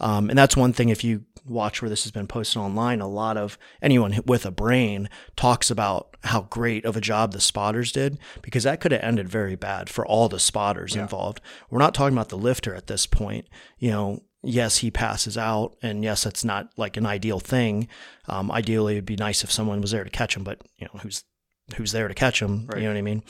Um, 0.00 0.30
and 0.30 0.38
that's 0.38 0.56
one 0.56 0.72
thing 0.72 0.88
if 0.88 1.04
you 1.04 1.24
watch 1.44 1.82
where 1.82 1.88
this 1.88 2.04
has 2.04 2.12
been 2.12 2.26
posted 2.26 2.60
online, 2.60 3.00
a 3.00 3.08
lot 3.08 3.36
of 3.36 3.58
anyone 3.80 4.18
with 4.26 4.46
a 4.46 4.50
brain 4.50 5.08
talks 5.36 5.70
about 5.70 6.16
how 6.24 6.42
great 6.42 6.84
of 6.84 6.96
a 6.96 7.00
job 7.00 7.32
the 7.32 7.40
spotters 7.40 7.90
did 7.92 8.18
because 8.42 8.62
that 8.64 8.80
could 8.80 8.92
have 8.92 9.02
ended 9.02 9.28
very 9.28 9.56
bad 9.56 9.88
for 9.88 10.06
all 10.06 10.28
the 10.28 10.38
spotters 10.38 10.94
involved. 10.94 11.40
We're 11.68 11.78
not 11.80 11.94
talking 11.94 12.16
about 12.16 12.28
the 12.28 12.38
lifter 12.38 12.74
at 12.74 12.86
this 12.86 13.06
point. 13.06 13.48
You 13.78 13.90
know, 13.90 14.22
yes, 14.42 14.78
he 14.78 14.90
passes 14.90 15.36
out, 15.36 15.76
and 15.82 16.04
yes, 16.04 16.24
that's 16.24 16.44
not 16.44 16.70
like 16.76 16.96
an 16.96 17.06
ideal 17.06 17.40
thing. 17.40 17.88
Um, 18.28 18.50
ideally, 18.50 18.94
it'd 18.94 19.06
be 19.06 19.16
nice 19.16 19.42
if 19.42 19.50
someone 19.50 19.80
was 19.80 19.90
there 19.90 20.04
to 20.04 20.10
catch 20.10 20.36
him, 20.36 20.44
but 20.44 20.60
you 20.78 20.86
know, 20.86 21.00
who's 21.00 21.24
who's 21.76 21.92
there 21.92 22.08
to 22.08 22.14
catch 22.14 22.40
him? 22.40 22.68
You 22.76 22.82
know 22.82 22.88
what 22.88 22.96
I 22.96 23.02
mean? 23.02 23.22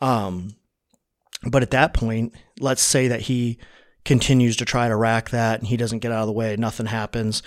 Um, 0.00 0.54
but 1.44 1.62
at 1.62 1.70
that 1.72 1.94
point, 1.94 2.34
let's 2.60 2.82
say 2.82 3.08
that 3.08 3.22
he 3.22 3.58
continues 4.04 4.56
to 4.56 4.64
try 4.64 4.88
to 4.88 4.96
rack 4.96 5.30
that 5.30 5.60
and 5.60 5.68
he 5.68 5.76
doesn't 5.76 6.00
get 6.00 6.12
out 6.12 6.22
of 6.22 6.26
the 6.26 6.32
way, 6.32 6.56
nothing 6.56 6.86
happens, 6.86 7.42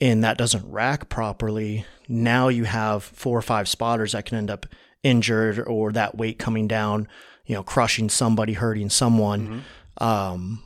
and 0.00 0.22
that 0.24 0.38
doesn't 0.38 0.70
rack 0.70 1.08
properly. 1.08 1.84
Now 2.08 2.48
you 2.48 2.64
have 2.64 3.02
four 3.02 3.36
or 3.36 3.42
five 3.42 3.68
spotters 3.68 4.12
that 4.12 4.26
can 4.26 4.38
end 4.38 4.50
up 4.50 4.66
injured 5.02 5.58
or 5.66 5.92
that 5.92 6.16
weight 6.16 6.38
coming 6.38 6.68
down, 6.68 7.08
you 7.46 7.54
know, 7.54 7.62
crushing 7.62 8.08
somebody, 8.08 8.52
hurting 8.54 8.90
someone. 8.90 9.64
Um, 9.98 10.62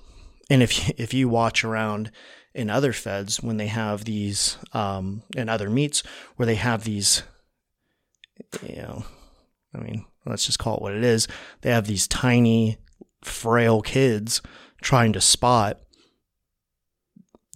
and 0.50 0.62
if 0.62 0.90
if 1.00 1.14
you 1.14 1.28
watch 1.28 1.64
around 1.64 2.11
in 2.54 2.69
other 2.69 2.92
feds 2.92 3.40
when 3.42 3.57
they 3.57 3.69
have 3.69 4.04
these 4.04 4.59
um, 4.73 5.23
in 5.35 5.49
other 5.49 5.71
meets 5.71 6.02
where 6.37 6.47
they 6.47 6.57
have 6.57 6.85
these, 6.85 7.23
you 8.66 8.76
know, 8.76 9.04
I 9.75 9.78
mean, 9.78 10.04
let's 10.26 10.47
just 10.47 10.59
call 10.59 10.76
it 10.76 10.83
what 10.83 10.95
it 10.95 11.05
is. 11.05 11.29
They 11.62 11.71
have 11.71 11.87
these 11.87 12.07
tiny, 12.07 12.79
frail 13.23 13.83
kids 13.83 14.43
trying 14.81 15.12
to 15.14 15.21
spot. 15.21 15.81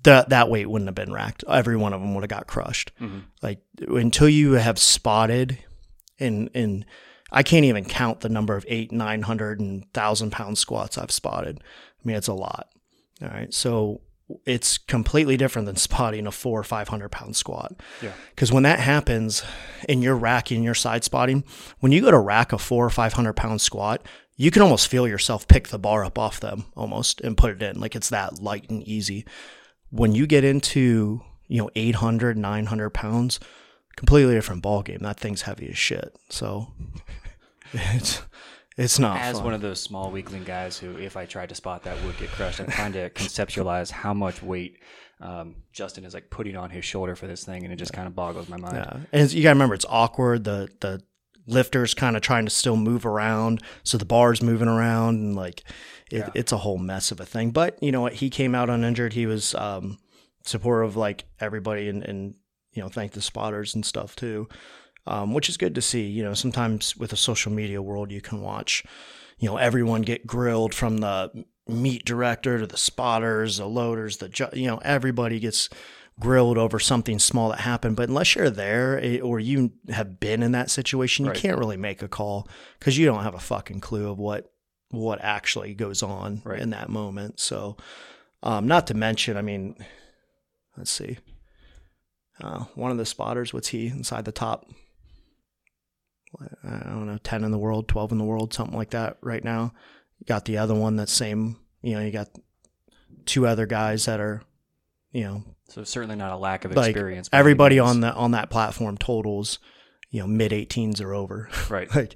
That 0.05 0.29
that 0.29 0.49
weight 0.49 0.71
wouldn't 0.71 0.89
have 0.89 0.95
been 0.95 1.13
racked. 1.13 1.43
Every 1.49 1.77
one 1.77 1.93
of 1.93 2.01
them 2.01 2.15
would 2.15 2.23
have 2.23 2.31
got 2.31 2.47
crushed. 2.47 2.93
Mm-hmm. 3.01 3.19
Like 3.43 3.61
until 3.89 4.29
you 4.29 4.53
have 4.53 4.79
spotted, 4.79 5.59
and 6.21 6.49
and 6.55 6.87
I 7.33 7.43
can't 7.43 7.65
even 7.65 7.85
count 7.85 8.21
the 8.21 8.29
number 8.29 8.57
of 8.57 8.65
eight, 8.69 8.93
nine 8.93 9.23
hundred, 9.23 9.59
and 9.59 9.91
thousand 9.93 10.31
pound 10.31 10.59
squats 10.59 10.97
I've 10.97 11.11
spotted. 11.11 11.61
I 11.61 12.03
mean, 12.05 12.17
it's 12.17 12.29
a 12.29 12.35
lot. 12.35 12.69
All 13.21 13.29
right, 13.29 13.53
so 13.53 14.01
it's 14.45 14.79
completely 14.79 15.37
different 15.37 15.67
than 15.67 15.77
spotting 15.77 16.27
a 16.27 16.33
four 16.33 16.59
or 16.59 16.65
five 16.65 16.89
hundred 16.89 17.11
pound 17.11 17.37
squat. 17.37 17.75
Yeah. 18.03 18.13
Because 18.31 18.53
when 18.53 18.65
that 18.65 18.81
happens 18.81 19.43
and 19.89 20.03
you're 20.03 20.17
racking, 20.17 20.63
you're 20.63 20.75
side 20.75 21.05
spotting, 21.05 21.45
when 21.81 21.93
you 21.93 22.01
go 22.01 22.11
to 22.11 22.19
rack 22.19 22.53
a 22.53 22.59
four 22.59 22.87
or 22.87 22.91
500 22.91 23.35
pound 23.35 23.61
squat, 23.61 24.05
you 24.37 24.51
can 24.51 24.63
almost 24.63 24.89
feel 24.89 25.09
yourself 25.09 25.49
pick 25.49 25.69
the 25.69 25.79
bar 25.79 26.05
up 26.05 26.19
off 26.19 26.41
them 26.41 26.67
almost 26.77 27.21
and 27.23 27.37
put 27.37 27.51
it 27.51 27.63
in. 27.63 27.81
Like 27.81 27.97
it's 27.97 28.11
that 28.11 28.43
light 28.43 28.69
and 28.69 28.83
easy. 28.83 29.25
When 29.91 30.13
you 30.13 30.27
get 30.27 30.45
into, 30.45 31.23
you 31.47 31.59
know, 31.63 31.71
800, 31.75 32.37
900 32.37 32.91
pounds, 32.91 33.41
completely 33.97 34.35
different 34.35 34.63
ball 34.63 34.83
game. 34.83 34.99
That 35.01 35.19
thing's 35.19 35.43
heavy 35.43 35.69
as 35.71 35.79
shit. 35.79 36.15
So 36.29 36.69
it's, 37.73 38.23
it's 38.77 38.99
not 38.99 39.19
As 39.21 39.37
fun. 39.37 39.45
one 39.45 39.55
of 39.55 39.61
those 39.61 39.81
small 39.81 40.11
weakling 40.11 40.45
guys 40.45 40.79
who, 40.79 40.97
if 40.99 41.17
I 41.17 41.25
tried 41.25 41.49
to 41.49 41.55
spot 41.55 41.85
that, 41.85 42.03
would 42.05 42.17
get 42.19 42.31
crushed. 42.31 42.61
I'm 42.61 42.67
trying 42.67 42.93
to 42.93 43.11
conceptualize 43.15 43.91
how 43.91 44.13
much 44.13 44.43
weight 44.43 44.79
um, 45.21 45.57
Justin 45.73 46.05
is 46.05 46.13
like 46.15 46.29
putting 46.31 46.57
on 46.57 46.71
his 46.71 46.85
shoulder 46.85 47.17
for 47.17 47.27
this 47.27 47.45
thing, 47.45 47.65
and 47.65 47.73
it 47.73 47.77
just 47.77 47.93
kind 47.93 48.07
of 48.07 48.15
boggles 48.15 48.49
my 48.49 48.59
mind. 48.59 48.77
Yeah, 48.77 48.99
and 49.13 49.33
you 49.33 49.43
gotta 49.43 49.55
remember 49.55 49.75
it's 49.75 49.87
awkward. 49.89 50.45
The 50.45 50.69
the 50.81 51.03
lifter's 51.47 51.95
kind 51.95 52.17
of 52.17 52.23
trying 52.23 52.45
to 52.45 52.51
still 52.51 52.77
move 52.77 53.07
around, 53.07 53.63
so 53.83 53.97
the 53.97 54.05
bar's 54.05 54.43
moving 54.43 54.69
around, 54.69 55.15
and 55.17 55.37
like 55.37 55.63
it, 56.11 56.29
it's 56.35 56.53
a 56.53 56.59
whole 56.59 56.77
mess 56.79 57.11
of 57.11 57.21
a 57.21 57.25
thing. 57.27 57.51
But 57.51 57.83
you 57.83 57.93
know 57.93 58.03
what? 58.03 58.15
He 58.15 58.29
came 58.29 58.55
out 58.55 58.69
uninjured. 58.69 59.15
He 59.15 59.25
was 59.27 59.55
um, 59.55 59.99
supportive 60.45 60.91
of 60.91 60.97
like 60.97 61.25
everybody, 61.41 61.89
and 61.89 62.03
and 62.03 62.35
you 62.73 62.83
know 62.83 62.89
thank 62.91 63.13
the 63.13 63.23
spotters 63.23 63.75
and 63.75 63.87
stuff 63.87 64.17
too. 64.17 64.49
Um, 65.09 65.33
which 65.33 65.49
is 65.49 65.57
good 65.57 65.75
to 65.77 65.83
see. 65.83 66.03
You 66.09 66.25
know, 66.25 66.35
sometimes 66.35 66.97
with 66.97 67.11
the 67.11 67.17
social 67.17 67.53
media 67.53 67.81
world, 67.81 68.11
you 68.11 68.21
can 68.21 68.41
watch, 68.41 68.83
you 69.39 69.49
know, 69.49 69.57
everyone 69.57 70.03
get 70.03 70.27
grilled 70.27 70.75
from 70.75 70.99
the 70.99 71.45
meet 71.69 72.05
director 72.05 72.59
to 72.59 72.67
the 72.67 72.77
spotters, 72.77 73.59
the 73.59 73.67
loaders, 73.67 74.17
the 74.17 74.29
ju- 74.29 74.49
you 74.53 74.67
know, 74.67 74.79
everybody 74.79 75.39
gets 75.39 75.69
grilled 76.19 76.59
over 76.59 76.81
something 76.81 77.19
small 77.21 77.51
that 77.51 77.61
happened. 77.61 77.95
But 77.95 78.09
unless 78.09 78.35
you're 78.35 78.51
there 78.51 78.99
eh, 79.01 79.21
or 79.21 79.39
you 79.39 79.73
have 79.91 80.19
been 80.19 80.43
in 80.43 80.51
that 80.53 80.71
situation, 80.71 81.25
you 81.27 81.31
Right. 81.31 81.41
can't 81.41 81.59
really 81.59 81.77
make 81.77 82.03
a 82.03 82.09
call 82.09 82.49
because 82.79 82.99
you 82.99 83.07
don't 83.07 83.23
have 83.23 83.35
a 83.35 83.39
fucking 83.41 83.81
clue 83.81 84.11
of 84.11 84.19
what 84.19 84.51
what 84.91 85.21
actually 85.21 85.75
goes 85.75 86.03
on 86.03 86.41
Right. 86.45 86.59
in 86.61 86.71
that 86.71 86.89
moment. 86.89 87.39
So, 87.39 87.77
um, 88.43 88.67
not 88.67 88.87
to 88.89 88.95
mention, 88.95 89.37
I 89.37 89.43
mean, 89.43 89.77
let's 90.77 90.91
see, 90.91 91.19
uh, 92.41 92.65
one 92.75 92.91
of 92.91 92.97
the 92.99 93.05
spotters, 93.07 93.53
what's 93.53 93.69
he 93.69 93.89
inside 93.89 94.25
the 94.25 94.33
top? 94.33 94.67
I 96.65 96.81
don't 96.91 97.07
know, 97.07 97.19
ten 97.23 97.45
in 97.45 97.51
the 97.51 97.59
world, 97.59 97.89
twelve 97.89 98.13
in 98.13 98.19
the 98.19 98.25
world, 98.25 98.53
something 98.53 98.77
like 98.77 98.91
that. 98.91 99.17
Right 99.21 99.43
now, 99.45 99.73
you 100.19 100.27
got 100.27 100.45
the 100.45 100.59
other 100.59 100.75
one 100.75 100.97
that's 100.97 101.13
same. 101.13 101.57
You 101.83 101.95
know, 101.95 102.01
you 102.01 102.11
got 102.11 102.29
two 103.25 103.47
other 103.47 103.67
guys 103.67 104.05
that 104.07 104.21
are, 104.21 104.43
you 105.13 105.25
know, 105.25 105.45
So 105.69 105.83
certainly 105.85 106.17
not 106.17 106.33
a 106.33 106.37
lack 106.37 106.65
of 106.65 106.73
like 106.75 106.91
experience. 106.91 107.29
everybody 107.33 107.79
on 107.79 108.01
the 108.01 108.13
on 108.13 108.33
that 108.33 108.51
platform 108.51 108.97
totals, 108.99 109.59
you 110.11 110.21
know, 110.21 110.27
mid 110.27 110.53
18s 110.53 111.01
or 111.01 111.15
over. 111.15 111.49
right. 111.71 111.93
like, 111.95 112.15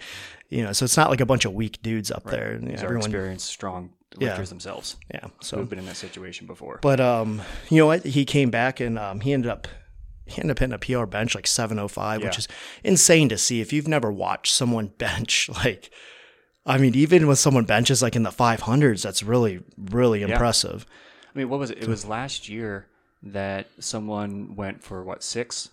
you 0.49 0.63
know, 0.65 0.73
so 0.73 0.85
it's 0.85 0.97
not 0.97 1.11
like 1.11 1.21
a 1.21 1.27
bunch 1.27 1.45
of 1.45 1.53
weak 1.55 1.81
dudes 1.83 2.11
up 2.11 2.27
Right. 2.27 2.33
there. 2.33 2.59
These 2.59 2.81
are 2.83 2.87
everyone, 2.87 3.07
experienced, 3.07 3.47
strong 3.47 3.91
Yeah. 4.19 4.29
lifters 4.31 4.49
themselves 4.51 4.97
yeah. 5.15 5.29
So, 5.41 5.59
have 5.59 5.71
been 5.71 5.79
in 5.79 5.87
that 5.87 5.97
situation 5.97 6.47
before. 6.47 6.79
but 6.83 7.01
um, 7.01 7.41
you 7.71 7.79
know 7.79 7.87
what? 7.87 8.05
He 8.05 8.25
came 8.25 8.51
back 8.51 8.81
and 8.81 8.99
um, 8.99 9.21
he 9.21 9.33
ended 9.33 9.51
up 9.51 9.69
ended 10.39 10.53
up 10.53 10.59
hitting 10.59 10.75
a 10.75 10.79
PR 11.01 11.07
bench 11.07 11.35
like 11.35 11.47
705, 11.47 12.23
which 12.23 12.39
is 12.39 12.49
insane 12.85 13.29
to 13.31 13.39
see. 13.39 13.61
If 13.61 13.73
you've 13.73 13.89
never 13.89 14.11
watched 14.13 14.53
someone 14.55 14.87
bench, 14.99 15.49
like, 15.49 15.91
I 16.67 16.79
mean, 16.79 16.95
even 16.95 17.27
with 17.27 17.39
someone 17.39 17.65
benches 17.65 18.03
like 18.03 18.17
in 18.17 18.23
the 18.23 18.31
500s, 18.31 19.03
that's 19.03 19.23
really 19.23 19.61
really 19.77 20.23
impressive. 20.23 20.87
I 21.35 21.39
mean, 21.39 21.49
what 21.49 21.61
was 21.61 21.71
it? 21.71 21.79
It 21.79 21.89
was 21.89 22.05
last 22.05 22.49
year 22.49 22.87
that 23.23 23.67
someone 23.79 24.57
went 24.57 24.83
for 24.83 25.03
what 25.05 25.23
six? 25.23 25.71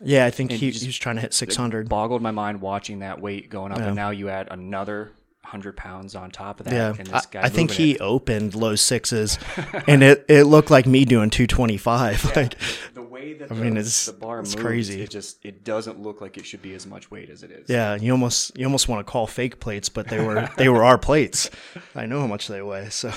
Yeah, 0.00 0.26
I 0.26 0.30
think 0.30 0.50
he, 0.50 0.70
he 0.70 0.86
was 0.86 0.98
trying 0.98 1.16
to 1.16 1.22
hit 1.22 1.32
600. 1.32 1.88
Boggled 1.88 2.22
my 2.22 2.30
mind 2.32 2.60
watching 2.60 3.00
that 3.00 3.20
weight 3.20 3.50
going 3.50 3.72
up, 3.72 3.78
Yeah. 3.78 3.86
and 3.88 3.96
now 3.96 4.10
you 4.10 4.28
add 4.28 4.48
another 4.50 5.12
hundred 5.44 5.76
pounds 5.76 6.14
on 6.14 6.30
top 6.30 6.60
of 6.60 6.66
that. 6.66 6.72
Yeah, 6.72 6.94
and 6.98 7.08
I, 7.10 7.12
this 7.12 7.26
guy 7.26 7.42
I 7.42 7.48
think 7.50 7.72
he 7.72 7.92
it. 7.92 8.00
opened 8.00 8.54
low 8.54 8.74
sixes, 8.74 9.38
and 9.86 10.02
it, 10.02 10.24
it 10.28 10.44
looked 10.44 10.70
like 10.70 10.86
me 10.86 11.04
doing 11.04 11.30
225. 11.30 12.32
Like, 12.36 12.56
the 12.94 13.01
way 13.22 13.32
that 13.34 13.50
I 13.50 13.54
the, 13.54 13.60
mean, 13.62 13.76
it's- 13.76 14.06
the 14.06 14.12
bar 14.12 14.40
it's 14.40 14.54
moves, 14.54 14.62
crazy. 14.64 15.02
It 15.02 15.10
just 15.10 15.44
it 15.44 15.64
doesn't 15.64 16.00
look 16.00 16.20
like 16.20 16.36
it 16.38 16.44
should 16.46 16.62
be 16.62 16.74
as 16.74 16.86
much 16.86 17.10
weight 17.10 17.30
as 17.30 17.42
it 17.42 17.50
is. 17.50 17.68
yeah, 17.68 17.94
you 17.96 18.12
almost 18.12 18.56
you 18.58 18.64
almost 18.66 18.88
want 18.88 19.06
to 19.06 19.10
call 19.10 19.26
fake 19.26 19.60
plates, 19.60 19.88
but 19.88 20.08
they 20.08 20.24
were 20.24 20.48
they 20.56 20.68
were 20.68 20.84
our 20.84 20.98
plates. 20.98 21.50
I 21.94 22.06
know 22.06 22.20
how 22.20 22.26
much 22.26 22.48
they 22.48 22.62
weigh, 22.62 22.88
so 22.90 23.12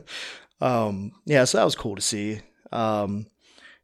um, 0.60 1.12
yeah, 1.24 1.44
so 1.44 1.58
that 1.58 1.64
was 1.64 1.74
cool 1.74 1.96
to 1.96 2.02
see. 2.02 2.40
Um, 2.72 3.26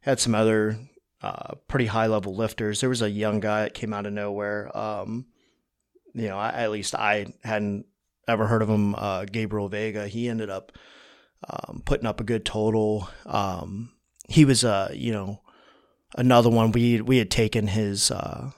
had 0.01 0.19
some 0.19 0.35
other 0.35 0.77
uh, 1.21 1.55
pretty 1.67 1.85
high 1.85 2.07
level 2.07 2.35
lifters. 2.35 2.79
There 2.81 2.89
was 2.89 3.01
a 3.01 3.09
young 3.09 3.39
guy 3.39 3.63
that 3.63 3.73
came 3.73 3.93
out 3.93 4.05
of 4.05 4.13
nowhere. 4.13 4.75
Um, 4.77 5.25
you 6.13 6.27
know, 6.27 6.37
I, 6.37 6.49
at 6.49 6.71
least 6.71 6.93
I 6.95 7.27
hadn't 7.43 7.85
ever 8.27 8.45
heard 8.47 8.61
of 8.61 8.69
him. 8.69 8.95
Uh, 8.95 9.25
Gabriel 9.25 9.69
Vega. 9.69 10.07
He 10.07 10.27
ended 10.27 10.49
up 10.49 10.73
um, 11.49 11.81
putting 11.85 12.05
up 12.05 12.19
a 12.19 12.23
good 12.25 12.45
total. 12.45 13.09
Um, 13.25 13.91
he 14.27 14.45
was, 14.45 14.63
uh, 14.63 14.91
you 14.93 15.11
know, 15.11 15.41
another 16.15 16.49
one. 16.49 16.71
We 16.71 17.01
we 17.01 17.17
had 17.17 17.31
taken 17.31 17.67
his 17.67 18.11
uh, 18.11 18.51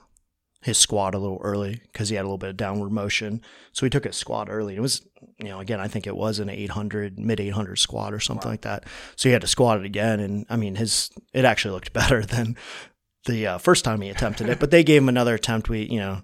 his 0.62 0.78
squat 0.78 1.14
a 1.14 1.18
little 1.18 1.40
early 1.42 1.80
because 1.92 2.08
he 2.08 2.16
had 2.16 2.22
a 2.22 2.28
little 2.28 2.38
bit 2.38 2.50
of 2.50 2.56
downward 2.56 2.90
motion, 2.90 3.40
so 3.72 3.86
we 3.86 3.90
took 3.90 4.04
his 4.04 4.16
squat 4.16 4.48
early. 4.50 4.76
It 4.76 4.80
was, 4.80 5.06
you 5.38 5.48
know, 5.48 5.60
again, 5.60 5.80
I 5.80 5.88
think 5.88 6.06
it 6.06 6.16
was 6.16 6.38
an 6.38 6.48
800 6.48 7.18
mid 7.18 7.40
800 7.40 7.76
squat 7.76 8.12
or 8.12 8.20
something 8.20 8.50
like 8.50 8.62
that. 8.62 8.84
So 9.14 9.28
he 9.28 9.32
had 9.32 9.42
to 9.42 9.48
squat 9.48 9.78
it 9.78 9.86
again, 9.86 10.20
and 10.20 10.46
I 10.50 10.56
mean, 10.56 10.76
his 10.76 11.10
it 11.32 11.44
actually 11.44 11.72
looked 11.72 11.92
better 11.94 12.22
than 12.22 12.56
the 13.26 13.46
uh, 13.46 13.58
first 13.58 13.84
time 13.84 14.00
he 14.00 14.10
attempted 14.10 14.48
it. 14.48 14.58
But 14.58 14.70
they 14.70 14.84
gave 14.84 15.02
him 15.02 15.08
another 15.08 15.34
attempt. 15.34 15.68
We, 15.68 15.82
you 15.82 15.98
know, 15.98 16.22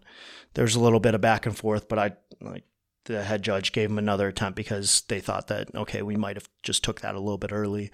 there 0.54 0.64
was 0.64 0.74
a 0.74 0.80
little 0.80 1.00
bit 1.00 1.14
of 1.14 1.20
back 1.20 1.46
and 1.46 1.56
forth, 1.56 1.88
but 1.88 1.98
I 1.98 2.12
like 2.40 2.64
the 3.04 3.22
head 3.22 3.42
judge 3.42 3.72
gave 3.72 3.90
him 3.90 3.98
another 3.98 4.28
attempt 4.28 4.56
because 4.56 5.02
they 5.08 5.20
thought 5.20 5.48
that 5.48 5.74
okay, 5.74 6.02
we 6.02 6.16
might 6.16 6.36
have 6.36 6.48
just 6.62 6.84
took 6.84 7.00
that 7.00 7.14
a 7.14 7.20
little 7.20 7.38
bit 7.38 7.52
early. 7.52 7.90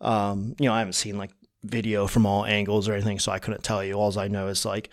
Um, 0.00 0.56
you 0.58 0.66
know, 0.66 0.74
I 0.74 0.80
haven't 0.80 0.94
seen 0.94 1.16
like 1.16 1.30
video 1.64 2.06
from 2.06 2.26
all 2.26 2.44
angles 2.44 2.88
or 2.88 2.94
anything, 2.94 3.18
so 3.18 3.32
I 3.32 3.38
couldn't 3.38 3.62
tell 3.62 3.84
you. 3.84 3.94
All 3.94 4.18
I 4.18 4.28
know 4.28 4.48
is 4.48 4.64
like 4.64 4.90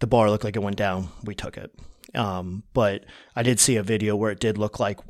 the 0.00 0.06
bar 0.06 0.30
looked 0.30 0.44
like 0.44 0.56
it 0.56 0.62
went 0.62 0.76
down. 0.76 1.08
We 1.24 1.34
took 1.34 1.56
it. 1.56 1.74
Um, 2.14 2.62
but 2.72 3.04
I 3.34 3.42
did 3.42 3.60
see 3.60 3.76
a 3.76 3.82
video 3.82 4.16
where 4.16 4.30
it 4.30 4.40
did 4.40 4.58
look 4.58 4.78
like 4.78 5.00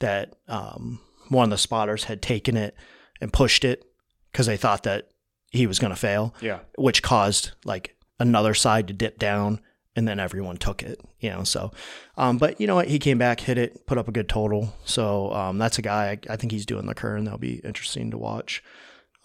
that 0.00 0.36
um, 0.48 1.00
one 1.28 1.44
of 1.44 1.50
the 1.50 1.58
spotters 1.58 2.04
had 2.04 2.22
taken 2.22 2.56
it 2.56 2.76
and 3.20 3.32
pushed 3.32 3.64
it 3.64 3.84
because 4.30 4.46
they 4.46 4.56
thought 4.56 4.82
that 4.84 5.08
he 5.50 5.66
was 5.66 5.78
going 5.78 5.92
to 5.92 5.98
fail 5.98 6.34
yeah. 6.40 6.58
which 6.76 7.02
caused 7.02 7.52
like 7.64 7.96
another 8.18 8.54
side 8.54 8.88
to 8.88 8.92
dip 8.92 9.18
down 9.18 9.60
and 9.96 10.08
then 10.08 10.18
everyone 10.18 10.56
took 10.56 10.82
it 10.82 11.00
you 11.20 11.30
know 11.30 11.44
so 11.44 11.70
um 12.16 12.38
but 12.38 12.60
you 12.60 12.66
know 12.66 12.74
what 12.74 12.88
he 12.88 12.98
came 12.98 13.18
back 13.18 13.40
hit 13.40 13.56
it 13.56 13.86
put 13.86 13.96
up 13.96 14.08
a 14.08 14.12
good 14.12 14.28
total 14.28 14.74
so 14.84 15.32
um 15.32 15.58
that's 15.58 15.78
a 15.78 15.82
guy 15.82 16.10
i, 16.10 16.32
I 16.32 16.36
think 16.36 16.50
he's 16.50 16.66
doing 16.66 16.86
the 16.86 16.94
current 16.94 17.24
that'll 17.24 17.38
be 17.38 17.60
interesting 17.64 18.10
to 18.10 18.18
watch 18.18 18.62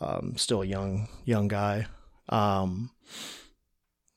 um 0.01 0.33
still 0.37 0.61
a 0.61 0.65
young 0.65 1.07
young 1.25 1.47
guy 1.47 1.85
um 2.29 2.91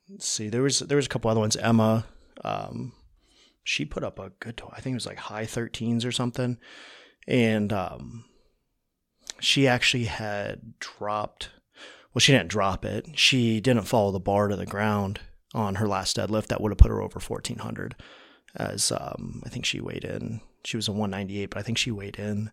let's 0.08 0.26
see 0.26 0.48
there 0.48 0.62
was 0.62 0.80
there 0.80 0.96
was 0.96 1.06
a 1.06 1.08
couple 1.08 1.30
other 1.30 1.40
ones 1.40 1.56
emma 1.56 2.04
um 2.44 2.92
she 3.64 3.84
put 3.84 4.04
up 4.04 4.18
a 4.18 4.32
good 4.40 4.60
i 4.72 4.80
think 4.80 4.94
it 4.94 4.96
was 4.96 5.06
like 5.06 5.18
high 5.18 5.44
13s 5.44 6.04
or 6.04 6.12
something 6.12 6.58
and 7.26 7.72
um 7.72 8.24
she 9.40 9.66
actually 9.66 10.04
had 10.04 10.78
dropped 10.78 11.50
well, 12.12 12.20
she 12.20 12.32
didn't 12.32 12.50
drop 12.50 12.84
it. 12.84 13.18
She 13.18 13.60
didn't 13.60 13.84
follow 13.84 14.10
the 14.10 14.20
bar 14.20 14.48
to 14.48 14.56
the 14.56 14.66
ground 14.66 15.20
on 15.54 15.76
her 15.76 15.88
last 15.88 16.16
deadlift. 16.16 16.48
That 16.48 16.60
would 16.60 16.70
have 16.70 16.78
put 16.78 16.90
her 16.90 17.00
over 17.00 17.18
1400. 17.18 17.96
As 18.54 18.92
um, 18.92 19.42
I 19.46 19.48
think 19.48 19.64
she 19.64 19.80
weighed 19.80 20.04
in, 20.04 20.42
she 20.64 20.76
was 20.76 20.88
a 20.88 20.92
198, 20.92 21.46
but 21.46 21.58
I 21.58 21.62
think 21.62 21.78
she 21.78 21.90
weighed 21.90 22.16
in, 22.16 22.50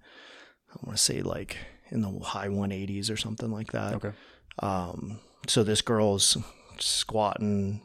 I 0.71 0.77
want 0.83 0.97
to 0.97 1.03
say 1.03 1.21
like 1.21 1.57
in 1.91 2.01
the 2.01 2.19
high 2.19 2.47
180s 2.47 3.11
or 3.11 3.17
something 3.17 3.51
like 3.51 3.71
that. 3.71 3.95
Okay. 3.95 4.11
Um, 4.59 5.19
so 5.47 5.63
this 5.63 5.81
girl's 5.81 6.37
squatting. 6.79 7.81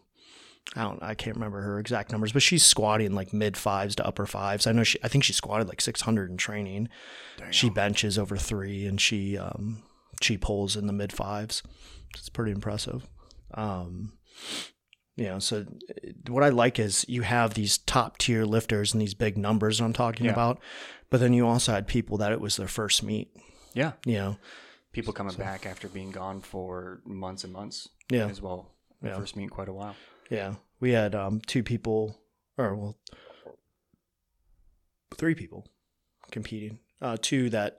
I 0.77 0.83
don't. 0.83 1.03
I 1.03 1.15
can't 1.15 1.37
remember 1.37 1.61
her 1.61 1.79
exact 1.79 2.11
numbers, 2.11 2.33
but 2.33 2.43
she's 2.43 2.65
squatting 2.65 3.15
like 3.15 3.33
mid 3.33 3.57
fives 3.57 3.95
to 3.97 4.07
upper 4.07 4.27
fives. 4.27 4.67
I 4.67 4.73
know 4.73 4.83
she. 4.83 4.99
I 5.05 5.09
think 5.09 5.23
she 5.25 5.33
squatted 5.33 5.69
like 5.69 5.81
600 5.81 6.31
in 6.31 6.37
training. 6.37 6.89
She 7.51 7.69
benches 7.71 8.19
over 8.19 8.37
three, 8.37 8.87
and 8.87 9.01
she 9.01 9.37
um, 9.39 9.83
she 10.23 10.37
pulls 10.39 10.75
in 10.77 10.87
the 10.87 10.93
mid 10.93 11.13
fives. 11.13 11.63
It's 12.17 12.29
pretty 12.29 12.53
impressive. 12.53 13.07
Um, 13.53 14.15
you 15.17 15.27
know, 15.27 15.39
so 15.39 15.59
uh, 15.91 16.11
what 16.29 16.43
I 16.43 16.49
like 16.49 16.79
is 16.81 17.05
you 17.09 17.23
have 17.23 17.55
these 17.55 17.79
top 17.79 18.19
tier 18.19 18.45
lifters 18.45 18.93
and 18.93 19.01
these 19.01 19.15
big 19.15 19.37
numbers 19.37 19.81
I'm 19.81 19.93
talking 19.93 20.27
Yeah. 20.27 20.33
about, 20.33 20.61
but 21.11 21.21
then 21.21 21.33
you 21.35 21.47
also 21.47 21.73
had 21.73 21.87
people 21.87 22.17
that 22.19 22.33
it 22.33 22.41
was 22.41 22.57
their 22.57 22.67
first 22.69 23.03
meet. 23.03 23.29
Yeah. 23.75 23.93
You 24.07 24.15
know, 24.15 24.37
People 24.93 25.13
coming 25.13 25.35
back 25.35 25.67
after 25.67 25.89
being 25.89 26.13
gone 26.13 26.41
for 26.41 27.01
months 27.05 27.43
and 27.45 27.53
months 27.53 27.89
Yeah. 28.11 28.29
as 28.29 28.41
well. 28.41 28.71
Yeah. 29.03 29.17
First 29.17 29.35
meet 29.37 29.45
in 29.45 29.49
quite 29.51 29.69
a 29.69 29.73
while. 29.73 29.97
Yeah, 30.31 30.55
we 30.81 30.93
had 30.93 31.15
um, 31.15 31.41
two 31.47 31.63
people, 31.63 32.17
or 32.57 32.75
well, 32.75 32.97
three 35.17 35.35
people 35.35 35.67
competing. 36.31 36.79
Uh, 37.03 37.17
two 37.21 37.51
that 37.51 37.79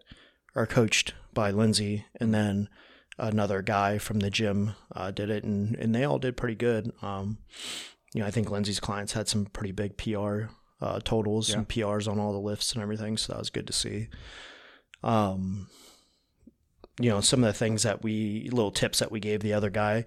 are 0.56 0.68
coached 0.68 1.14
by 1.34 1.52
Lindsay, 1.52 2.06
and 2.20 2.34
then 2.34 2.70
another 3.18 3.62
guy 3.62 3.98
from 3.98 4.20
the 4.20 4.30
gym 4.30 4.74
uh, 4.96 5.10
did 5.12 5.30
it, 5.30 5.44
and, 5.44 5.76
and 5.78 5.96
they 5.96 6.04
all 6.04 6.20
did 6.20 6.38
pretty 6.38 6.56
good. 6.56 6.92
Um, 7.02 7.40
you 8.14 8.22
know, 8.22 8.28
I 8.28 8.32
think 8.32 8.52
Lindsay's 8.52 8.80
clients 8.80 9.14
had 9.14 9.28
some 9.28 9.46
pretty 9.46 9.72
big 9.72 9.98
PR 9.98 10.44
uh, 10.82 11.00
totals 11.04 11.50
and 11.50 11.68
PRs 11.68 12.08
on 12.10 12.20
all 12.20 12.34
the 12.34 12.40
lifts 12.40 12.74
and 12.74 12.82
everything, 12.84 13.18
so 13.18 13.34
that 13.34 13.40
was 13.40 13.50
good 13.50 13.68
to 13.68 13.74
see. 13.74 14.10
Um, 15.04 15.70
you 17.00 17.10
know, 17.10 17.22
some 17.22 17.44
of 17.44 17.48
the 17.48 17.58
things 17.58 17.84
that 17.84 18.04
we, 18.04 18.50
little 18.52 18.72
tips 18.72 19.00
that 19.00 19.12
we 19.12 19.20
gave 19.20 19.42
the 19.42 19.54
other 19.54 19.70
guy, 19.70 20.06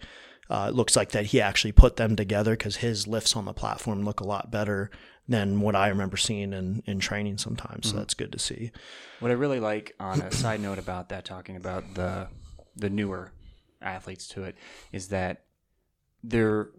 uh, 0.51 0.67
it 0.71 0.75
looks 0.75 0.97
like 0.97 1.11
that 1.11 1.27
he 1.27 1.41
actually 1.41 1.73
put 1.73 1.97
them 1.97 2.17
together 2.17 2.53
because 2.53 2.77
his 2.77 3.07
lifts 3.07 3.37
on 3.37 3.45
the 3.45 3.53
platform 3.53 4.05
look 4.05 4.21
a 4.21 4.27
lot 4.27 4.51
better 4.51 4.91
than 5.29 5.61
what 5.61 5.77
I 5.77 5.89
remember 5.89 6.17
seeing 6.17 6.55
in, 6.55 6.83
in 6.87 7.01
training 7.01 7.37
sometimes. 7.37 7.91
So 7.91 7.97
that's 7.97 8.15
good 8.15 8.33
to 8.33 8.39
see. 8.39 8.73
What 9.21 9.31
I 9.31 9.35
really 9.35 9.61
like 9.61 9.95
on 10.01 10.23
a 10.23 10.33
side 10.33 10.61
note 10.61 10.79
about 10.79 11.11
that, 11.11 11.25
talking 11.25 11.57
about 11.57 11.95
the 11.95 12.29
the 12.77 12.89
newer 12.89 13.33
athletes 13.83 14.29
to 14.29 14.45
it, 14.45 14.57
is 14.91 15.09
that 15.09 15.45
they're 16.25 16.71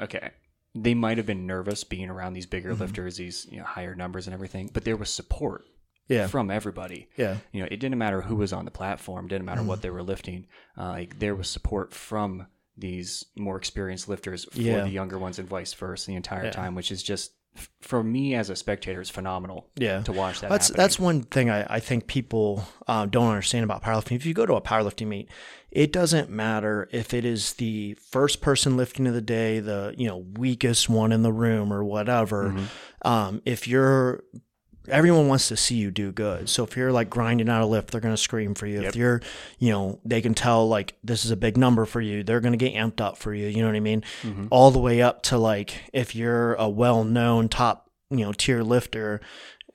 okay. 0.00 0.30
They 0.74 0.94
might 0.94 1.16
have 1.16 1.26
been 1.26 1.46
nervous 1.46 1.82
being 1.82 2.08
around 2.08 2.34
these 2.34 2.46
bigger 2.46 2.74
lifters, 2.74 3.16
these 3.16 3.48
you 3.50 3.58
know, 3.58 3.64
higher 3.64 3.96
numbers 3.96 4.28
and 4.28 4.34
everything, 4.34 4.70
but 4.72 4.84
there 4.84 4.96
was 4.96 5.10
support 5.10 5.64
Yeah. 6.08 6.26
from 6.26 6.50
everybody. 6.50 7.08
Yeah. 7.16 7.36
You 7.52 7.62
know, 7.62 7.68
it 7.70 7.80
didn't 7.80 7.98
matter 7.98 8.20
who 8.20 8.36
was 8.36 8.52
on 8.52 8.64
the 8.64 8.70
platform, 8.70 9.28
didn't 9.28 9.46
matter 9.46 9.62
what 9.62 9.82
they 9.82 9.90
were 9.90 10.02
lifting. 10.02 10.46
Uh, 10.76 10.90
like 10.90 11.18
there 11.18 11.34
was 11.34 11.48
support 11.48 11.94
from 11.94 12.46
these 12.76 13.24
more 13.36 13.56
experienced 13.56 14.08
lifters 14.08 14.44
for 14.50 14.60
Yeah. 14.60 14.82
the 14.82 14.90
younger 14.90 15.18
ones 15.18 15.38
and 15.38 15.48
vice 15.48 15.72
versa 15.74 16.06
the 16.08 16.14
entire 16.16 16.44
Yeah. 16.46 16.50
time, 16.50 16.74
which 16.74 16.90
is 16.90 17.02
just 17.02 17.32
for 17.82 18.02
me 18.02 18.34
as 18.34 18.48
a 18.48 18.56
spectator 18.56 19.02
is 19.02 19.10
phenomenal 19.10 19.68
Yeah. 19.76 20.00
to 20.04 20.12
watch 20.12 20.40
that. 20.40 20.48
That's 20.48 20.68
happening. 20.68 20.82
that's 20.82 20.98
one 20.98 21.22
thing 21.22 21.50
I, 21.50 21.66
I 21.74 21.80
think 21.80 22.06
people 22.06 22.64
uh, 22.88 23.04
don't 23.04 23.28
understand 23.28 23.62
about 23.64 23.82
powerlifting. 23.82 24.16
If 24.16 24.24
you 24.24 24.32
go 24.32 24.46
to 24.46 24.54
a 24.54 24.62
powerlifting 24.62 25.06
meet, 25.08 25.28
it 25.70 25.92
doesn't 25.92 26.30
matter 26.30 26.88
if 26.92 27.12
it 27.12 27.26
is 27.26 27.52
the 27.54 27.92
first 28.10 28.40
person 28.40 28.78
lifting 28.78 29.06
of 29.06 29.12
the 29.12 29.20
day, 29.20 29.60
the 29.60 29.94
you 29.98 30.08
know 30.08 30.24
weakest 30.38 30.88
one 30.88 31.12
in 31.12 31.22
the 31.22 31.32
room 31.32 31.70
or 31.72 31.84
whatever. 31.84 32.50
Mm-hmm. 32.50 32.64
Um, 33.08 33.42
if 33.44 33.68
you're 33.68 34.24
everyone 34.88 35.28
wants 35.28 35.48
to 35.48 35.56
see 35.56 35.76
you 35.76 35.90
do 35.90 36.12
good. 36.12 36.48
So 36.48 36.64
if 36.64 36.76
you're 36.76 36.92
like 36.92 37.08
grinding 37.08 37.48
out 37.48 37.62
a 37.62 37.66
lift, 37.66 37.90
they're 37.90 38.00
going 38.00 38.14
to 38.14 38.20
scream 38.20 38.54
for 38.54 38.66
you. 38.66 38.80
Yep. 38.82 38.88
If 38.90 38.96
you're, 38.96 39.20
you 39.58 39.70
know, 39.70 40.00
they 40.04 40.20
can 40.20 40.34
tell 40.34 40.68
like 40.68 40.96
this 41.04 41.24
is 41.24 41.30
a 41.30 41.36
big 41.36 41.56
number 41.56 41.84
for 41.84 42.00
you. 42.00 42.22
They're 42.22 42.40
going 42.40 42.58
to 42.58 42.58
get 42.58 42.74
amped 42.74 43.00
up 43.00 43.16
for 43.16 43.32
you. 43.32 43.46
You 43.46 43.62
know 43.62 43.68
what 43.68 43.76
I 43.76 43.80
mean? 43.80 44.02
Mm-hmm. 44.22 44.46
All 44.50 44.70
the 44.70 44.78
way 44.78 45.02
up 45.02 45.22
to 45.24 45.38
like 45.38 45.74
if 45.92 46.14
you're 46.14 46.54
a 46.54 46.68
well-known 46.68 47.48
top, 47.48 47.90
you 48.10 48.18
know, 48.18 48.32
tier 48.32 48.62
lifter, 48.62 49.20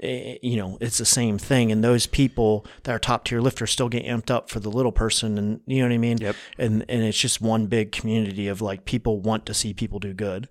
eh, 0.02 0.38
you 0.42 0.58
know, 0.58 0.78
it's 0.82 0.98
the 0.98 1.06
same 1.06 1.38
thing. 1.38 1.72
And 1.72 1.84
those 1.84 2.06
people 2.06 2.66
that 2.84 2.92
are 2.92 3.00
top 3.00 3.26
tier 3.26 3.42
lifters 3.42 3.72
still 3.72 3.90
get 3.90 4.06
amped 4.06 4.30
up 4.30 4.50
for 4.50 4.60
the 4.60 4.70
little 4.70 4.92
person, 4.92 5.38
and 5.38 5.62
you 5.66 5.80
know 5.82 5.88
what 5.88 5.94
I 5.94 5.98
mean? 5.98 6.18
Yep. 6.18 6.36
And 6.58 6.86
and 6.90 7.02
it's 7.04 7.20
just 7.20 7.42
one 7.42 7.68
big 7.68 7.92
community 7.92 8.48
of 8.48 8.62
like 8.62 8.86
people 8.86 9.22
want 9.22 9.46
to 9.46 9.54
see 9.54 9.74
people 9.74 10.00
do 10.00 10.14
good. 10.14 10.48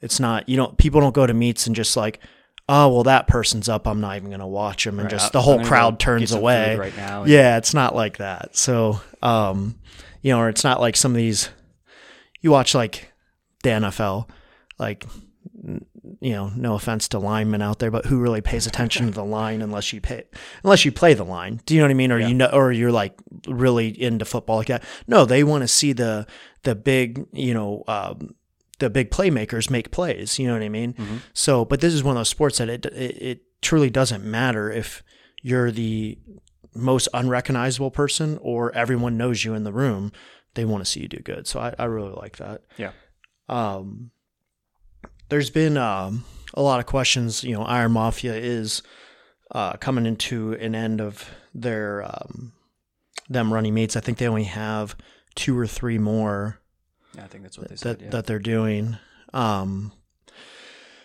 It's 0.00 0.18
not 0.20 0.48
you 0.48 0.56
know 0.56 0.68
people 0.78 1.00
don't 1.00 1.14
go 1.14 1.26
to 1.26 1.34
meets 1.34 1.66
and 1.66 1.76
just 1.76 1.96
like. 1.96 2.20
Oh 2.72 2.88
well, 2.88 3.02
that 3.02 3.26
person's 3.26 3.68
up. 3.68 3.88
I'm 3.88 4.00
not 4.00 4.14
even 4.14 4.28
going 4.28 4.38
to 4.38 4.46
watch 4.46 4.84
them, 4.84 5.00
and 5.00 5.06
Right, 5.06 5.10
just 5.10 5.32
the 5.32 5.42
whole 5.42 5.64
crowd 5.64 5.98
turns 5.98 6.30
away. 6.30 6.76
right 6.76 6.96
now. 6.96 7.24
Yeah, 7.24 7.56
it's 7.56 7.74
not 7.74 7.96
like 7.96 8.18
that. 8.18 8.56
So, 8.56 9.00
um, 9.22 9.74
you 10.22 10.30
know, 10.32 10.38
or 10.38 10.48
it's 10.48 10.62
not 10.62 10.80
like 10.80 10.96
some 10.96 11.10
of 11.10 11.16
these. 11.16 11.48
You 12.40 12.52
watch 12.52 12.72
like 12.76 13.12
the 13.64 13.70
NFL, 13.70 14.30
like 14.78 15.04
you 16.20 16.32
know, 16.32 16.50
no 16.54 16.74
offense 16.74 17.08
to 17.08 17.18
linemen 17.18 17.60
out 17.60 17.80
there, 17.80 17.90
but 17.90 18.06
who 18.06 18.20
really 18.20 18.40
pays 18.40 18.68
attention 18.68 19.06
to 19.06 19.12
the 19.12 19.24
line 19.24 19.62
unless 19.62 19.92
you 19.92 20.00
pay, 20.00 20.22
unless 20.62 20.84
you 20.84 20.92
play 20.92 21.12
the 21.14 21.24
line? 21.24 21.60
Do 21.66 21.74
you 21.74 21.80
know 21.80 21.86
what 21.86 21.90
I 21.90 21.94
mean? 21.94 22.12
Or 22.12 22.20
you 22.20 22.34
know, 22.34 22.50
or 22.52 22.70
you're 22.70 22.92
like 22.92 23.18
really 23.48 23.88
into 24.00 24.24
football 24.24 24.58
like 24.58 24.68
that? 24.68 24.84
No, 25.08 25.24
they 25.24 25.42
want 25.42 25.62
to 25.62 25.68
see 25.68 25.92
the 25.92 26.24
the 26.62 26.76
big, 26.76 27.26
you 27.32 27.52
know. 27.52 27.82
Um, 27.88 28.36
the 28.80 28.90
big 28.90 29.10
playmakers 29.10 29.70
make 29.70 29.90
plays, 29.92 30.38
you 30.38 30.46
know 30.46 30.54
what 30.54 30.62
I 30.62 30.68
mean? 30.68 30.94
So, 31.32 31.64
but 31.64 31.80
this 31.80 31.94
is 31.94 32.02
one 32.02 32.16
of 32.16 32.20
those 32.20 32.28
sports 32.28 32.58
that 32.58 32.68
it, 32.68 32.84
it 32.86 33.22
it 33.22 33.40
truly 33.62 33.90
doesn't 33.90 34.24
matter 34.24 34.70
if 34.70 35.02
you're 35.42 35.70
the 35.70 36.18
most 36.74 37.08
unrecognizable 37.14 37.90
person 37.90 38.38
or 38.42 38.72
everyone 38.74 39.16
knows 39.16 39.44
you 39.44 39.54
in 39.54 39.64
the 39.64 39.72
room. 39.72 40.12
They 40.54 40.64
want 40.64 40.84
to 40.84 40.90
see 40.90 41.00
you 41.00 41.08
do 41.08 41.18
good. 41.18 41.46
So 41.46 41.60
I, 41.60 41.74
I 41.78 41.84
really 41.84 42.12
like 42.12 42.36
that. 42.38 42.62
Yeah. 42.76 42.92
Um, 43.48 44.10
there's 45.28 45.50
been 45.50 45.76
um, 45.76 46.24
a 46.54 46.62
lot 46.62 46.80
of 46.80 46.86
questions. 46.86 47.44
You 47.44 47.54
know, 47.54 47.62
Iron 47.62 47.92
Mafia 47.92 48.34
is 48.34 48.82
uh, 49.52 49.74
coming 49.74 50.06
into 50.06 50.54
an 50.54 50.74
end 50.74 51.00
of 51.00 51.30
their 51.54 52.02
um, 52.04 52.52
them 53.28 53.52
running 53.52 53.74
meets. 53.74 53.96
I 53.96 54.00
think 54.00 54.18
they 54.18 54.28
only 54.28 54.44
have 54.44 54.96
two 55.34 55.58
or 55.58 55.66
three 55.66 55.98
more 55.98 56.59
Yeah, 57.14 57.24
I 57.24 57.26
think 57.26 57.42
that's 57.42 57.58
what 57.58 57.68
they 57.68 57.74
that 57.74 57.78
said. 57.80 58.00
Yeah. 58.02 58.10
that 58.10 58.26
they're 58.26 58.38
doing. 58.38 58.98
Um, 59.32 59.92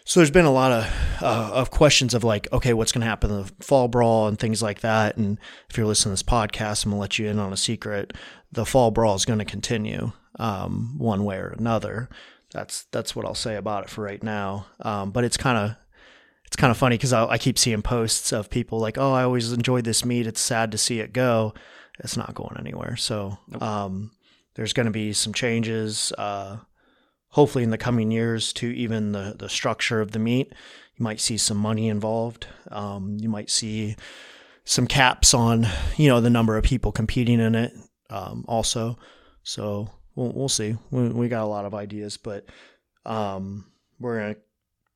so 0.07 0.19
there's 0.19 0.31
been 0.31 0.45
a 0.45 0.51
lot 0.51 0.71
of 0.71 1.23
uh, 1.23 1.51
of 1.53 1.71
questions 1.71 2.13
of 2.13 2.23
like, 2.23 2.47
okay, 2.53 2.73
what's 2.73 2.91
going 2.91 3.01
to 3.01 3.07
happen 3.07 3.31
in 3.31 3.37
the 3.43 3.51
fall 3.59 3.87
brawl 3.87 4.27
and 4.27 4.37
things 4.37 4.61
like 4.61 4.81
that. 4.81 5.17
And 5.17 5.39
if 5.69 5.77
you're 5.77 5.87
listening 5.87 6.15
to 6.15 6.21
this 6.21 6.23
podcast, 6.23 6.85
I'm 6.85 6.91
gonna 6.91 7.01
let 7.01 7.17
you 7.17 7.27
in 7.27 7.39
on 7.39 7.51
a 7.51 7.57
secret. 7.57 8.13
The 8.51 8.65
fall 8.65 8.91
brawl 8.91 9.15
is 9.15 9.25
going 9.25 9.39
to 9.39 9.45
continue 9.45 10.11
um, 10.39 10.95
one 10.97 11.25
way 11.25 11.37
or 11.37 11.55
another. 11.57 12.09
That's 12.51 12.83
that's 12.91 13.15
what 13.15 13.25
I'll 13.25 13.33
say 13.33 13.55
about 13.55 13.85
it 13.85 13.89
for 13.89 14.03
right 14.03 14.21
now. 14.21 14.67
Um, 14.81 15.09
but 15.11 15.23
it's 15.23 15.37
kind 15.37 15.57
of 15.57 15.75
it's 16.45 16.55
kind 16.55 16.69
of 16.69 16.77
funny 16.77 16.95
because 16.97 17.11
I, 17.11 17.25
I 17.25 17.37
keep 17.39 17.57
seeing 17.57 17.81
posts 17.81 18.31
of 18.31 18.51
people 18.51 18.79
like, 18.79 18.99
"Oh, 18.99 19.11
I 19.11 19.23
always 19.23 19.51
enjoyed 19.51 19.85
this 19.85 20.05
meet. 20.05 20.27
It's 20.27 20.39
sad 20.39 20.71
to 20.71 20.77
see 20.77 20.99
it 20.99 21.13
go. 21.13 21.55
It's 21.99 22.15
not 22.15 22.35
going 22.35 22.57
anywhere." 22.59 22.95
So 22.95 23.39
um, 23.59 24.11
there's 24.55 24.73
going 24.73 24.85
to 24.85 24.91
be 24.91 25.13
some 25.13 25.33
changes. 25.33 26.11
Uh, 26.17 26.57
hopefully, 27.29 27.63
in 27.63 27.69
the 27.69 27.77
coming 27.77 28.11
years, 28.11 28.51
to 28.53 28.67
even 28.67 29.11
the 29.11 29.35
the 29.37 29.49
structure 29.49 30.01
of 30.01 30.11
the 30.11 30.19
meet. 30.19 30.53
You 30.95 31.03
might 31.03 31.19
see 31.19 31.37
some 31.37 31.57
money 31.57 31.89
involved. 31.89 32.47
Um, 32.71 33.17
you 33.19 33.27
might 33.27 33.49
see 33.49 33.97
some 34.63 34.87
caps 34.87 35.33
on 35.33 35.67
you 35.97 36.07
know 36.07 36.21
the 36.21 36.29
number 36.29 36.57
of 36.57 36.63
people 36.63 36.91
competing 36.91 37.39
in 37.39 37.55
it. 37.55 37.73
Um, 38.09 38.45
also, 38.47 38.97
so 39.43 39.89
we'll 40.15 40.31
we'll 40.31 40.49
see. 40.49 40.75
We, 40.91 41.09
we 41.09 41.27
got 41.27 41.43
a 41.43 41.47
lot 41.47 41.65
of 41.65 41.73
ideas, 41.73 42.17
but 42.17 42.45
um, 43.05 43.65
we're 43.99 44.19
gonna 44.19 44.35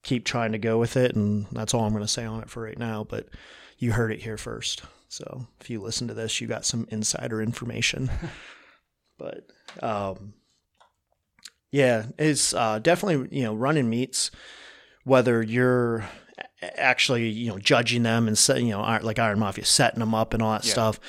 keep 0.03 0.25
trying 0.25 0.53
to 0.53 0.57
go 0.57 0.77
with 0.77 0.95
it, 0.95 1.15
and 1.15 1.45
that's 1.51 1.73
all 1.73 1.83
I'm 1.83 1.91
going 1.91 2.03
to 2.03 2.07
say 2.07 2.25
on 2.25 2.41
it 2.41 2.49
for 2.49 2.63
right 2.63 2.77
now. 2.77 3.03
But 3.03 3.27
you 3.77 3.91
heard 3.91 4.11
it 4.11 4.21
here 4.21 4.37
first, 4.37 4.83
so 5.09 5.47
if 5.59 5.69
you 5.69 5.81
listen 5.81 6.07
to 6.07 6.13
this, 6.13 6.39
you 6.39 6.47
got 6.47 6.65
some 6.65 6.87
insider 6.89 7.41
information. 7.41 8.09
but 9.19 9.47
um, 9.83 10.33
yeah, 11.71 12.05
it's 12.17 12.53
uh, 12.53 12.79
definitely 12.79 13.37
you 13.37 13.43
know 13.43 13.53
running 13.53 13.89
meets, 13.89 14.31
whether 15.03 15.43
you're 15.43 16.09
actually 16.77 17.29
you 17.29 17.49
know 17.51 17.59
judging 17.59 18.03
them 18.03 18.27
and 18.27 18.37
set, 18.37 18.61
you 18.61 18.69
know 18.71 18.81
like 19.03 19.19
Iron 19.19 19.39
Mafia 19.39 19.65
setting 19.65 19.99
them 19.99 20.15
up 20.15 20.33
and 20.33 20.41
all 20.41 20.53
that 20.53 20.65
Yeah. 20.65 20.71
stuff. 20.71 20.99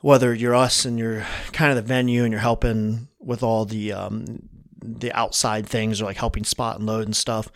Whether 0.00 0.32
you're 0.32 0.54
us 0.54 0.84
and 0.84 0.96
you're 0.98 1.24
kind 1.52 1.70
of 1.70 1.76
the 1.76 1.82
venue 1.82 2.22
and 2.22 2.30
you're 2.32 2.40
helping 2.40 3.08
with 3.18 3.42
all 3.42 3.64
the 3.64 3.92
um, 3.92 4.48
the 4.80 5.10
outside 5.12 5.66
things 5.66 6.00
or 6.00 6.04
like 6.04 6.16
helping 6.18 6.44
spot 6.44 6.76
and 6.78 6.86
load 6.86 7.06
and 7.06 7.16
stuff, 7.16 7.50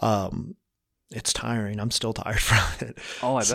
um, 0.00 0.56
it's 1.12 1.32
tiring. 1.32 1.78
I'm 1.78 1.92
still 1.92 2.12
tired 2.12 2.40
from 2.40 2.88
it. 2.88 2.98
Oh, 3.22 3.36
I 3.36 3.40
bet. 3.44 3.50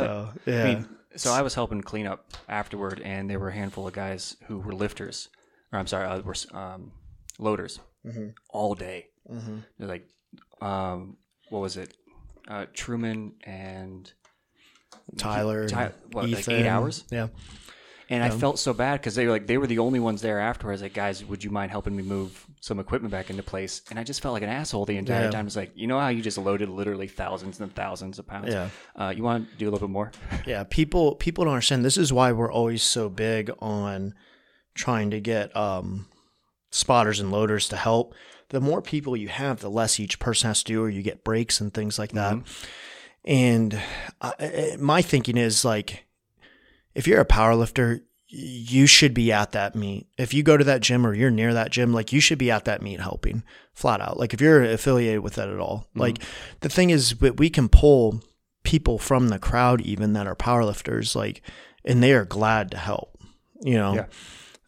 Yeah, 0.46 0.62
I 0.62 0.64
mean, 0.64 0.86
so 1.18 1.34
I 1.34 1.42
was 1.42 1.56
helping 1.56 1.82
clean 1.82 2.08
up 2.08 2.32
afterward, 2.48 3.02
and 3.04 3.30
there 3.30 3.38
were 3.40 3.50
a 3.50 3.54
handful 3.54 3.86
of 3.88 3.92
guys 3.94 4.38
who 4.48 4.60
were 4.60 4.72
lifters, 4.74 5.28
or 5.72 5.80
I'm 5.80 5.88
sorry, 5.88 6.06
uh, 6.06 6.22
were 6.22 6.36
um, 6.54 6.92
loaders 7.40 7.80
Mhm. 8.06 8.34
all 8.50 8.76
day. 8.76 9.08
hmm 9.28 9.60
They're 9.78 9.88
like, 9.88 10.08
um, 10.62 11.18
what 11.50 11.60
was 11.60 11.78
it? 11.78 11.94
Uh, 12.48 12.66
Truman 12.74 13.34
and 13.44 14.12
Tyler, 15.18 15.68
Ty- 15.68 15.92
what, 16.12 16.30
like 16.30 16.48
eight 16.50 16.68
hours? 16.68 17.04
Yeah, 17.12 17.28
and 18.10 18.24
I 18.24 18.30
felt 18.30 18.60
so 18.60 18.74
bad 18.74 19.00
because 19.00 19.16
they 19.16 19.26
were 19.26 19.32
like 19.32 19.48
they 19.48 19.58
were 19.58 19.68
the 19.68 19.80
only 19.80 20.00
ones 20.00 20.22
there 20.22 20.40
afterwards. 20.40 20.82
Like, 20.82 20.94
guys, 20.94 21.24
would 21.24 21.44
you 21.44 21.50
mind 21.50 21.72
helping 21.72 21.96
me 21.96 22.04
move 22.04 22.46
some 22.60 22.80
equipment 22.80 23.12
back 23.12 23.30
into 23.30 23.44
place? 23.44 23.82
And 23.90 24.00
I 24.00 24.04
just 24.04 24.22
felt 24.22 24.34
like 24.34 24.44
an 24.44 24.50
asshole 24.50 24.86
the 24.86 24.98
entire 24.98 25.26
Yeah. 25.26 25.32
time. 25.32 25.48
It's 25.48 25.56
like, 25.56 25.72
you 25.76 25.88
know 25.88 26.00
how 26.00 26.10
you 26.10 26.22
just 26.22 26.38
loaded 26.38 26.68
literally 26.70 27.08
thousands 27.08 27.60
and 27.62 27.74
thousands 27.74 28.20
of 28.20 28.28
pounds. 28.28 28.50
Yeah. 28.54 28.70
Uh, 28.96 29.14
you 29.16 29.24
want 29.24 29.50
to 29.50 29.56
do 29.58 29.66
a 29.66 29.72
little 29.72 29.88
bit 29.88 29.94
more? 29.94 30.12
yeah. 30.46 30.64
People 30.70 31.16
people 31.16 31.46
don't 31.46 31.54
understand. 31.54 31.86
This 31.86 31.98
is 31.98 32.12
why 32.12 32.32
we're 32.32 32.52
always 32.52 32.84
so 32.84 33.08
big 33.10 33.52
on 33.60 34.14
trying 34.74 35.12
to 35.12 35.20
get 35.20 35.56
um, 35.56 36.08
spotters 36.70 37.20
and 37.20 37.32
loaders 37.32 37.68
to 37.70 37.76
help. 37.76 38.14
The 38.50 38.62
more 38.62 38.82
people 38.82 39.16
you 39.16 39.30
have, 39.30 39.60
the 39.60 39.70
less 39.70 40.00
each 40.00 40.20
person 40.20 40.50
has 40.50 40.64
to 40.64 40.74
do, 40.74 40.84
or 40.84 40.90
you 40.90 41.02
get 41.02 41.24
breaks 41.24 41.62
and 41.62 41.74
things 41.74 41.98
like 41.98 42.12
that. 42.12 42.34
And 43.24 43.80
uh, 44.20 44.32
uh, 44.40 44.78
my 44.80 45.02
thinking 45.02 45.38
is 45.38 45.64
like, 45.64 46.06
if 46.94 47.08
you're 47.08 47.22
a 47.22 47.26
power 47.26 47.56
lifter, 47.56 48.02
you 48.28 48.88
should 48.88 49.14
be 49.14 49.32
at 49.32 49.52
that 49.52 49.76
meet. 49.76 50.08
If 50.18 50.34
you 50.34 50.44
go 50.44 50.58
to 50.58 50.64
that 50.64 50.82
gym 50.82 51.06
or 51.06 51.14
you're 51.14 51.32
near 51.32 51.54
that 51.54 51.72
gym, 51.72 51.94
like 51.94 52.12
you 52.12 52.20
should 52.20 52.38
be 52.40 52.52
at 52.52 52.66
that 52.66 52.82
meet 52.82 53.00
helping 53.00 53.44
flat 53.74 54.02
out. 54.02 54.18
Like 54.18 54.34
if 54.34 54.42
you're 54.42 54.64
affiliated 54.64 55.20
with 55.20 55.36
that 55.36 55.50
at 55.50 55.60
all, 55.60 55.88
like 55.96 56.20
the 56.62 56.70
thing 56.70 56.90
is, 56.90 57.20
we 57.20 57.32
we 57.32 57.50
can 57.50 57.70
pull 57.70 58.22
people 58.64 58.98
from 58.98 59.30
the 59.30 59.40
crowd 59.40 59.82
even 59.82 60.14
that 60.14 60.28
are 60.28 60.36
power 60.36 60.64
lifters, 60.64 61.16
like, 61.16 61.42
and 61.84 62.02
they 62.02 62.14
are 62.14 62.26
glad 62.26 62.72
to 62.72 62.78
help, 62.78 63.18
you 63.62 63.76
know? 63.76 63.96
Yeah. 63.96 64.06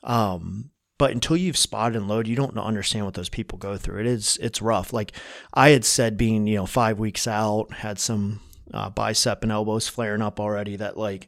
Um, 0.03 0.71
but 0.97 1.11
until 1.11 1.35
you've 1.35 1.57
spotted 1.57 1.95
and 1.97 2.07
loaded, 2.07 2.29
you 2.29 2.35
don't 2.35 2.57
understand 2.57 3.05
what 3.05 3.13
those 3.15 3.29
people 3.29 3.57
go 3.57 3.77
through. 3.77 4.01
It 4.01 4.05
is, 4.05 4.37
it's 4.41 4.61
rough. 4.61 4.93
Like 4.93 5.11
I 5.53 5.69
had 5.69 5.85
said, 5.85 6.17
being, 6.17 6.45
you 6.47 6.55
know, 6.57 6.65
five 6.65 6.99
weeks 6.99 7.27
out, 7.27 7.73
had 7.73 7.99
some 7.99 8.41
uh, 8.73 8.89
bicep 8.89 9.43
and 9.43 9.51
elbows 9.51 9.87
flaring 9.87 10.21
up 10.21 10.39
already 10.39 10.75
that 10.77 10.97
like, 10.97 11.27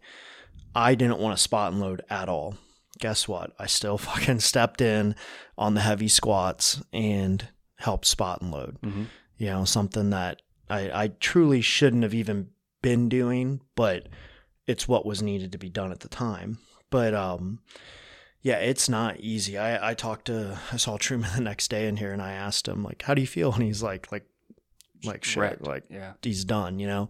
I 0.75 0.95
didn't 0.95 1.19
want 1.19 1.35
to 1.35 1.41
spot 1.41 1.71
and 1.71 1.81
load 1.81 2.01
at 2.09 2.29
all. 2.29 2.55
Guess 2.99 3.27
what? 3.27 3.53
I 3.59 3.65
still 3.65 3.97
fucking 3.97 4.39
stepped 4.39 4.81
in 4.81 5.15
on 5.57 5.73
the 5.73 5.81
heavy 5.81 6.07
squats 6.07 6.81
and 6.93 7.47
helped 7.77 8.05
spot 8.05 8.41
and 8.41 8.51
load. 8.51 8.77
Mhm. 8.81 9.07
You 9.37 9.47
know, 9.47 9.65
something 9.65 10.11
that 10.11 10.41
I, 10.69 11.03
I 11.03 11.07
truly 11.19 11.61
shouldn't 11.61 12.03
have 12.03 12.13
even 12.13 12.49
been 12.81 13.09
doing, 13.09 13.61
but 13.75 14.07
it's 14.67 14.87
what 14.87 15.05
was 15.05 15.21
needed 15.21 15.51
to 15.51 15.57
be 15.57 15.69
done 15.69 15.91
at 15.91 15.99
the 15.99 16.07
time. 16.07 16.59
But 16.89 17.13
um, 17.13 17.59
yeah, 18.45 18.57
it's 18.57 18.87
not 18.87 19.19
easy. 19.19 19.57
I, 19.57 19.89
I 19.89 19.93
talked 19.95 20.25
to 20.25 20.59
I 20.71 20.77
saw 20.77 20.97
Truman 20.97 21.31
the 21.35 21.41
next 21.41 21.69
day 21.71 21.87
in 21.87 21.97
here 21.97 22.11
and 22.13 22.21
I 22.21 22.33
asked 22.33 22.67
him 22.67 22.83
like, 22.83 23.01
how 23.01 23.15
do 23.15 23.21
you 23.21 23.27
feel? 23.27 23.51
And 23.51 23.63
he's 23.63 23.81
like, 23.81 24.11
like, 24.11 24.27
like 25.03 25.23
shit, 25.23 25.41
Wrecked. 25.41 25.61
like 25.63 25.83
Yeah. 25.89 26.13
he's 26.21 26.45
done, 26.45 26.77
you 26.77 26.85
know? 26.85 27.09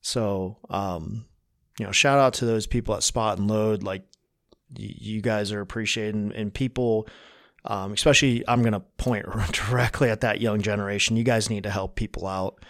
So, 0.00 0.58
um, 0.68 1.26
you 1.78 1.86
know, 1.86 1.92
shout 1.92 2.18
out 2.18 2.34
to 2.34 2.46
those 2.46 2.66
people 2.66 2.94
at 2.96 3.04
Spot 3.04 3.38
and 3.38 3.46
Load. 3.48 3.84
Like, 3.84 4.02
y- 4.76 4.94
you 4.98 5.20
guys 5.20 5.52
are 5.52 5.60
appreciated, 5.60 6.14
and, 6.16 6.32
and 6.32 6.52
people 6.52 7.06
Um, 7.64 7.92
especially, 7.92 8.42
I'm 8.48 8.62
going 8.62 8.72
to 8.74 8.80
point 8.98 9.26
directly 9.52 10.10
at 10.10 10.20
that 10.22 10.40
young 10.40 10.62
generation. 10.62 11.16
You 11.16 11.24
guys 11.24 11.48
need 11.50 11.62
to 11.64 11.70
help 11.70 11.94
people 11.96 12.26
out. 12.26 12.64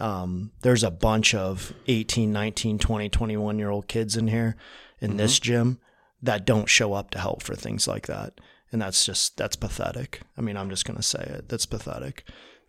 Um, 0.00 0.52
there's 0.62 0.84
a 0.84 0.90
bunch 0.90 1.34
of 1.34 1.72
18, 1.86 2.32
19, 2.32 2.78
20, 2.78 3.08
21 3.08 3.58
year 3.58 3.70
old 3.70 3.88
kids 3.88 4.16
in 4.16 4.28
here 4.28 4.56
in 5.00 5.16
this 5.16 5.38
gym 5.40 5.78
that 6.22 6.44
don't 6.46 6.68
show 6.68 6.92
up 6.94 7.10
to 7.10 7.18
help 7.18 7.42
for 7.42 7.54
things 7.54 7.86
like 7.86 8.06
that. 8.06 8.40
And 8.72 8.82
that's 8.82 9.04
just, 9.06 9.36
that's 9.36 9.56
pathetic. 9.56 10.20
I 10.36 10.40
mean, 10.40 10.56
I'm 10.56 10.70
just 10.70 10.84
going 10.84 10.96
to 10.96 11.02
say 11.02 11.20
it. 11.20 11.48
That's 11.48 11.66
pathetic. 11.66 12.24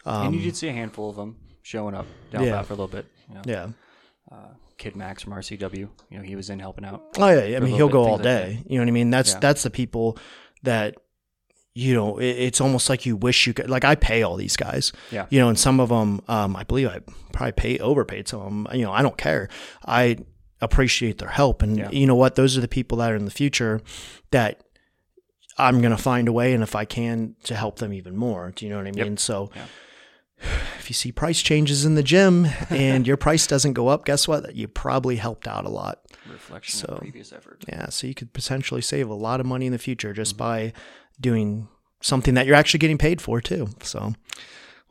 and 0.05 0.35
you 0.35 0.41
did 0.41 0.55
see 0.55 0.67
a 0.67 0.73
handful 0.73 1.09
of 1.09 1.15
them 1.15 1.37
showing 1.63 1.95
up 1.95 2.05
down 2.31 2.41
Um, 2.43 2.47
yeah. 2.47 2.61
for 2.61 2.73
a 2.73 2.75
little 2.75 2.87
bit. 2.87 3.05
You 3.27 3.35
know, 3.35 3.41
Yeah. 3.45 3.67
Kid 4.77 4.95
Max 4.95 5.23
from 5.23 5.33
RCW, 5.33 5.75
you 6.09 6.17
know, 6.17 6.21
he 6.21 6.35
was 6.35 6.51
in 6.51 6.59
helping 6.59 6.85
out. 6.85 7.01
Oh 7.17 7.27
yeah, 7.29 7.57
I 7.57 7.59
mean 7.61 7.73
he'll 7.73 7.87
bit, 7.87 7.93
go 7.93 8.03
all 8.05 8.13
like 8.13 8.21
day. 8.23 8.63
You 8.67 8.77
know 8.77 8.83
what 8.83 8.89
I 8.89 8.91
mean? 8.91 9.09
That's 9.09 9.33
Yeah. 9.33 9.39
that's 9.39 9.63
the 9.63 9.71
people 9.71 10.19
that 10.61 10.93
you 11.73 11.95
know. 11.95 12.19
It, 12.19 12.27
it's 12.27 12.61
almost 12.61 12.87
like 12.91 13.03
you 13.07 13.15
wish 13.15 13.47
you 13.47 13.53
could. 13.55 13.71
Like 13.71 13.83
I 13.83 13.95
pay 13.95 14.21
all 14.21 14.35
these 14.35 14.55
guys. 14.55 14.91
Yeah. 15.11 15.25
You 15.31 15.39
know, 15.39 15.49
and 15.49 15.57
some 15.57 15.79
of 15.79 15.89
them, 15.89 16.21
um, 16.27 16.55
I 16.55 16.63
believe 16.63 16.89
I 16.89 16.99
probably 17.33 17.53
pay 17.53 17.79
overpaid 17.79 18.27
some 18.27 18.39
of 18.39 18.45
them. 18.45 18.67
You 18.77 18.85
know, 18.85 18.91
I 18.91 19.01
don't 19.01 19.17
care. 19.17 19.49
I 19.83 20.17
appreciate 20.61 21.17
their 21.19 21.29
help, 21.29 21.61
and 21.61 21.77
Yeah. 21.77 21.89
you 21.91 22.05
know 22.07 22.15
what? 22.15 22.35
Those 22.35 22.57
are 22.57 22.61
the 22.61 22.67
people 22.67 22.97
that 22.99 23.11
are 23.11 23.15
in 23.15 23.25
the 23.25 23.31
future 23.31 23.81
that 24.31 24.61
I'm 25.57 25.81
gonna 25.81 25.97
find 25.97 26.27
a 26.27 26.31
way, 26.31 26.53
and 26.53 26.61
if 26.63 26.75
I 26.75 26.85
can, 26.85 27.35
to 27.43 27.55
help 27.55 27.79
them 27.79 27.93
even 27.93 28.15
more. 28.15 28.51
Do 28.55 28.65
you 28.65 28.71
know 28.71 28.77
what 28.77 28.87
I 28.87 28.91
mean? 28.91 29.17
So. 29.17 29.51
Yeah. 29.55 29.65
If 30.79 30.89
you 30.91 30.93
see 30.93 31.11
price 31.11 31.41
changes 31.41 31.83
in 31.83 31.95
the 31.95 32.03
gym 32.03 32.47
and 32.69 33.05
your 33.07 33.17
price 33.17 33.45
doesn't 33.47 33.73
go 33.73 33.87
up, 33.89 34.05
guess 34.05 34.25
what? 34.27 34.55
You 34.55 34.67
probably 34.69 35.15
helped 35.17 35.47
out 35.47 35.65
a 35.65 35.69
lot. 35.69 35.99
Reflection 36.31 36.79
So, 36.79 36.85
of 36.93 36.99
previous 36.99 37.33
effort. 37.33 37.65
Yeah, 37.67 37.89
so 37.89 38.05
you 38.07 38.13
could 38.13 38.31
potentially 38.33 38.81
save 38.81 39.09
a 39.09 39.13
lot 39.15 39.39
of 39.41 39.45
money 39.47 39.65
in 39.65 39.71
the 39.73 39.79
future 39.79 40.13
just 40.13 40.37
by 40.37 40.71
doing 41.19 41.67
something 42.01 42.35
that 42.35 42.45
you're 42.45 42.55
actually 42.55 42.77
getting 42.77 42.99
paid 42.99 43.19
for 43.19 43.41
too. 43.41 43.67
So 43.81 44.13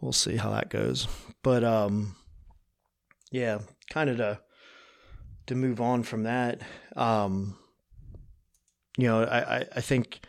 we'll 0.01 0.13
see 0.13 0.37
how 0.37 0.51
that 0.51 0.69
goes. 0.69 1.07
But 1.43 1.63
um 1.65 2.17
yeah, 3.31 3.61
kind 3.89 4.11
of 4.11 4.17
to 4.19 4.41
to 5.47 5.55
move 5.55 5.81
on 5.81 6.03
from 6.03 6.25
that. 6.25 6.61
Um 6.95 7.57
you 8.99 9.07
know, 9.07 9.25
I, 9.25 9.59
I, 9.59 9.67
I 9.77 9.81
think 9.83 10.21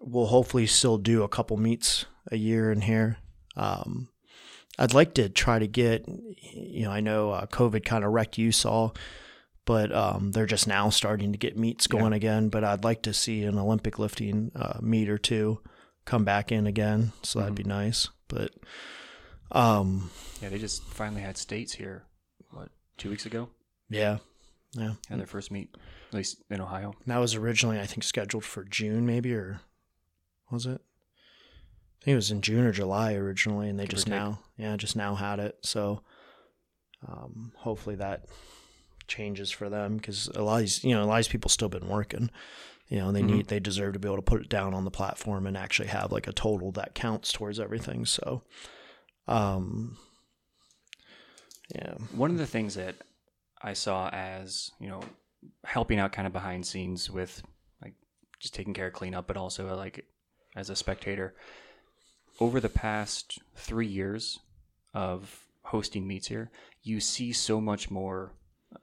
we'll 0.00 0.26
hopefully 0.26 0.66
still 0.66 0.96
do 0.96 1.24
a 1.24 1.28
couple 1.28 1.56
meets 1.56 2.06
a 2.30 2.36
year 2.36 2.70
in 2.70 2.82
here. 2.82 3.18
Um 3.56 4.08
I'd 4.78 4.94
like 4.94 5.14
to 5.14 5.28
try 5.28 5.58
to 5.58 5.68
get, 5.68 6.08
you 6.52 6.84
know, 6.84 6.90
I 6.90 7.00
know 7.00 7.30
uh, 7.30 7.46
COVID 7.46 7.84
kind 7.84 8.04
of 8.04 8.12
wrecked 8.12 8.38
Utah, 8.38 8.90
but 9.64 9.94
um, 9.94 10.32
they're 10.32 10.46
just 10.46 10.66
now 10.66 10.90
starting 10.90 11.32
to 11.32 11.38
get 11.38 11.56
meets 11.56 11.86
going 11.86 12.12
again. 12.12 12.48
But 12.48 12.64
I'd 12.64 12.84
like 12.84 13.02
to 13.02 13.14
see 13.14 13.44
an 13.44 13.58
Olympic 13.58 13.98
lifting 13.98 14.50
uh, 14.56 14.78
meet 14.82 15.08
or 15.08 15.18
two 15.18 15.60
come 16.04 16.24
back 16.24 16.50
in 16.50 16.66
again, 16.66 17.12
so 17.22 17.38
that'd 17.38 17.54
be 17.54 17.62
nice. 17.62 18.08
But 18.28 18.50
um, 19.52 20.10
Yeah, 20.42 20.48
they 20.48 20.58
just 20.58 20.82
finally 20.84 21.22
had 21.22 21.36
states 21.36 21.74
here, 21.74 22.04
what, 22.50 22.70
two 22.98 23.10
weeks 23.10 23.26
ago? 23.26 23.48
Yeah, 23.88 24.18
yeah, 24.72 24.94
Had 25.08 25.18
their 25.20 25.26
first 25.26 25.50
meet, 25.50 25.70
at 26.08 26.14
least 26.14 26.42
in 26.50 26.60
Ohio. 26.60 26.94
that 27.06 27.18
was 27.18 27.34
originally 27.34 27.78
I 27.80 27.86
think 27.86 28.02
scheduled 28.04 28.44
for 28.44 28.64
June, 28.64 29.06
maybe 29.06 29.34
or 29.34 29.60
was 30.50 30.66
it? 30.66 30.80
I 32.00 32.04
think 32.04 32.12
it 32.12 32.16
was 32.16 32.30
in 32.30 32.42
June 32.42 32.64
or 32.66 32.72
July 32.72 33.14
originally, 33.14 33.68
and 33.68 33.78
they 33.78 33.84
Give 33.84 33.90
just 33.96 34.08
now, 34.08 34.40
yeah, 34.58 34.76
just 34.76 34.94
now 34.96 35.14
had 35.14 35.38
it. 35.40 35.56
So 35.62 36.02
um, 37.08 37.52
hopefully 37.56 37.96
that 37.96 38.26
changes 39.08 39.50
for 39.50 39.68
them 39.70 39.96
because 39.96 40.28
a 40.34 40.42
lot 40.42 40.54
of 40.56 40.60
these, 40.60 40.82
you 40.84 40.94
know, 40.94 41.02
a 41.02 41.06
lot 41.06 41.14
of 41.14 41.24
these 41.24 41.28
people 41.32 41.48
still 41.50 41.68
been 41.68 41.88
working. 41.88 42.30
You 42.88 42.98
know, 42.98 43.12
they 43.12 43.22
Mhm. 43.22 43.26
need 43.26 43.48
they 43.48 43.60
deserve 43.60 43.94
to 43.94 43.98
be 43.98 44.06
able 44.08 44.16
to 44.16 44.22
put 44.22 44.42
it 44.42 44.48
down 44.50 44.74
on 44.74 44.84
the 44.84 44.90
platform 44.90 45.46
and 45.46 45.56
actually 45.56 45.88
have 45.88 46.12
like 46.12 46.26
a 46.26 46.32
total 46.32 46.72
that 46.72 46.94
counts 46.94 47.32
towards 47.32 47.58
everything. 47.58 48.04
So, 48.04 48.42
um, 49.26 49.96
yeah, 51.74 51.94
One 52.12 52.30
of 52.30 52.36
the 52.38 52.46
things 52.46 52.74
that 52.74 52.96
I 53.64 53.72
saw 53.72 54.10
as, 54.10 54.70
you 54.78 54.88
know, 54.88 55.00
helping 55.64 55.98
out 55.98 56.12
kind 56.12 56.26
of 56.26 56.32
behind 56.32 56.66
scenes 56.66 57.10
with 57.10 57.42
like 57.82 57.94
just 58.38 58.54
taking 58.54 58.74
care 58.74 58.88
of 58.88 58.92
cleanup, 58.92 59.26
but 59.26 59.38
also 59.38 59.74
like 59.74 60.04
as 60.54 60.68
a 60.68 60.76
spectator, 60.76 61.34
over 62.40 62.60
the 62.60 62.68
past 62.68 63.38
three 63.56 63.86
years 63.86 64.38
of 64.92 65.46
hosting 65.62 66.06
meets 66.06 66.28
here, 66.28 66.50
you 66.82 67.00
see 67.00 67.32
so 67.32 67.60
much 67.60 67.90
more 67.90 68.34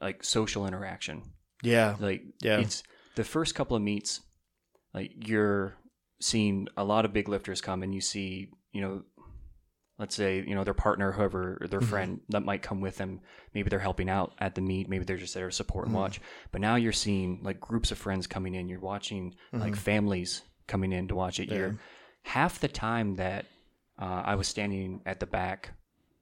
like 0.02 0.24
social 0.24 0.66
interaction. 0.66 1.22
yeah, 1.62 1.96
Like 2.00 2.24
Yeah. 2.42 2.60
it's 2.60 2.82
the 3.16 3.24
first 3.24 3.54
couple 3.54 3.78
of 3.78 3.84
meets, 3.84 4.22
like 4.94 5.12
you're 5.28 5.76
seeing 6.20 6.68
a 6.76 6.84
lot 6.84 7.06
of 7.06 7.14
big 7.14 7.30
lifters 7.30 7.62
come 7.62 7.84
and 7.84 7.94
you 7.94 8.02
see, 8.02 8.50
you 8.72 8.82
know, 8.82 9.04
let's 10.02 10.16
say, 10.16 10.44
you 10.48 10.56
know, 10.56 10.64
their 10.64 10.74
partner, 10.74 11.12
whoever, 11.12 11.60
or 11.62 11.68
their 11.68 11.80
Mhm. 11.80 11.86
friend 11.90 12.22
that 12.30 12.44
might 12.44 12.64
come 12.64 12.82
with 12.82 12.98
them. 12.98 13.22
Maybe 13.54 13.70
they're 13.70 13.78
helping 13.90 14.10
out 14.10 14.34
at 14.40 14.56
the 14.56 14.62
meet, 14.62 14.90
maybe 14.90 15.06
they're 15.06 15.16
just 15.26 15.36
there 15.36 15.48
to 15.48 15.56
support 15.56 15.86
and 15.86 15.96
Mhm. 15.96 16.00
watch. 16.00 16.20
But 16.52 16.60
now 16.60 16.76
you're 16.76 16.92
seeing 16.92 17.40
like 17.44 17.60
groups 17.60 17.92
of 17.92 17.98
friends 18.00 18.26
coming 18.26 18.56
in, 18.56 18.68
you're 18.68 18.80
watching 18.80 19.36
like 19.54 19.74
Mhm. 19.74 19.78
families 19.78 20.42
coming 20.68 20.92
in 20.92 21.08
to 21.08 21.16
watch 21.16 21.40
it. 21.40 21.50
Yeah. 21.50 21.56
You're 21.58 21.80
half 22.24 22.60
the 22.60 22.68
time 22.68 23.16
that 23.16 23.46
uh, 24.00 24.24
I 24.26 24.34
was 24.36 24.48
standing 24.48 25.02
at 25.06 25.20
the 25.20 25.28
back 25.28 25.74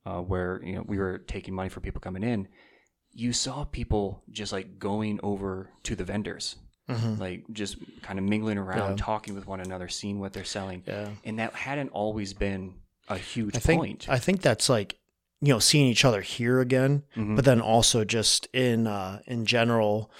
uh, 0.05 0.19
where 0.21 0.61
you 0.63 0.75
know 0.75 0.83
we 0.85 0.97
were 0.97 1.17
taking 1.19 1.53
money 1.53 1.69
for 1.69 1.79
people 1.79 2.01
coming 2.01 2.23
in, 2.23 2.47
you 3.13 3.31
saw 3.31 3.63
people 3.63 4.21
just 4.29 4.51
like 4.51 4.77
going 4.79 5.19
over 5.23 5.69
to 5.83 5.95
the 5.95 6.03
vendors, 6.03 6.57
hmm 6.89 7.15
like 7.19 7.45
just 7.53 7.77
kind 8.01 8.19
of 8.19 8.25
mingling 8.25 8.57
around, 8.57 8.89
Yeah. 8.91 8.95
talking 8.97 9.33
with 9.35 9.45
one 9.47 9.61
another, 9.61 9.87
seeing 9.87 10.19
what 10.19 10.33
they're 10.33 10.43
selling, 10.43 10.83
yeah. 10.85 11.11
and 11.23 11.39
that 11.39 11.53
hadn't 11.53 11.89
always 11.89 12.33
been 12.33 12.73
a 13.09 13.17
huge 13.17 13.55
I 13.55 13.59
think 13.59 13.79
point. 13.81 14.05
I 14.09 14.19
think 14.19 14.41
that's 14.41 14.69
like 14.69 14.97
you 15.41 15.49
know 15.53 15.59
seeing 15.59 15.87
each 15.87 16.05
other 16.05 16.21
here 16.21 16.59
again, 16.59 17.03
Mhm. 17.15 17.35
but 17.35 17.45
then 17.45 17.59
also 17.61 18.03
just 18.05 18.47
in 18.53 18.87
uh, 18.87 19.21
in 19.25 19.45
general, 19.45 20.11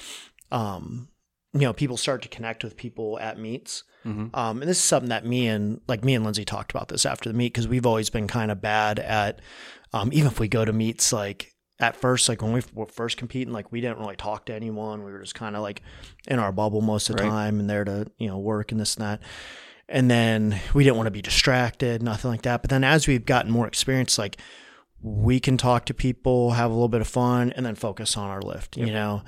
um, 0.52 1.10
you 1.54 1.62
know, 1.62 1.74
people 1.74 1.98
start 1.98 2.22
to 2.22 2.28
connect 2.28 2.64
with 2.64 2.78
people 2.78 3.20
at 3.20 3.38
meets. 3.40 3.84
Mhm. 4.06 4.30
Um, 4.36 4.62
and 4.62 4.70
this 4.70 4.78
is 4.78 4.84
something 4.84 5.10
that 5.10 5.26
me 5.26 5.48
and 5.48 5.82
like 5.88 6.04
me 6.06 6.16
and 6.16 6.24
Lindsay 6.24 6.46
talked 6.46 6.72
about 6.72 6.88
this 6.88 7.06
after 7.06 7.30
the 7.30 7.36
meet 7.38 7.54
because 7.54 7.68
we've 7.68 7.86
always 7.86 8.10
been 8.10 8.28
kind 8.28 8.50
of 8.52 8.62
bad 8.62 8.98
at, 9.00 9.42
um, 9.92 10.10
even 10.14 10.28
if 10.28 10.40
we 10.40 10.48
go 10.48 10.64
to 10.64 10.72
meets 10.72 11.12
like 11.12 11.54
at 11.82 11.96
first, 11.96 12.30
like 12.30 12.42
when 12.42 12.54
we 12.54 12.62
were 12.74 12.86
first 12.86 13.18
competing, 13.18 13.54
like 13.54 13.72
we 13.72 13.82
didn't 13.82 14.00
really 14.00 14.16
talk 14.16 14.46
to 14.46 14.54
anyone. 14.54 15.04
We 15.04 15.12
were 15.12 15.20
just 15.22 15.36
kind 15.36 15.56
of 15.56 15.62
like 15.62 15.82
in 16.28 16.40
our 16.40 16.52
bubble 16.52 16.82
most 16.82 17.10
of 17.10 17.18
the 17.18 17.24
Right. 17.24 17.30
time 17.30 17.60
and 17.60 17.70
there 17.70 17.84
to 17.84 18.08
you 18.18 18.28
know 18.28 18.38
work 18.38 18.72
and 18.72 18.80
this 18.80 18.96
and 18.96 19.06
that. 19.06 19.22
And 19.92 20.10
then 20.10 20.60
we 20.74 20.84
didn't 20.84 20.98
want 20.98 21.08
to 21.08 21.12
be 21.12 21.22
distracted, 21.22 22.04
nothing 22.04 22.30
like 22.30 22.44
that. 22.44 22.62
But 22.62 22.70
then 22.70 22.84
as 22.84 23.08
we've 23.08 23.26
gotten 23.26 23.52
more 23.52 23.68
experience, 23.68 24.18
like 24.20 24.38
we 25.02 25.40
can 25.40 25.58
talk 25.58 25.86
to 25.86 25.94
people, 25.94 26.52
have 26.52 26.70
a 26.70 26.74
little 26.74 26.88
bit 26.90 27.02
of 27.02 27.08
fun, 27.08 27.52
and 27.54 27.66
then 27.66 27.74
focus 27.76 28.16
on 28.16 28.30
our 28.30 28.42
lift, 28.42 28.78
you 28.78 28.88
know? 28.92 29.24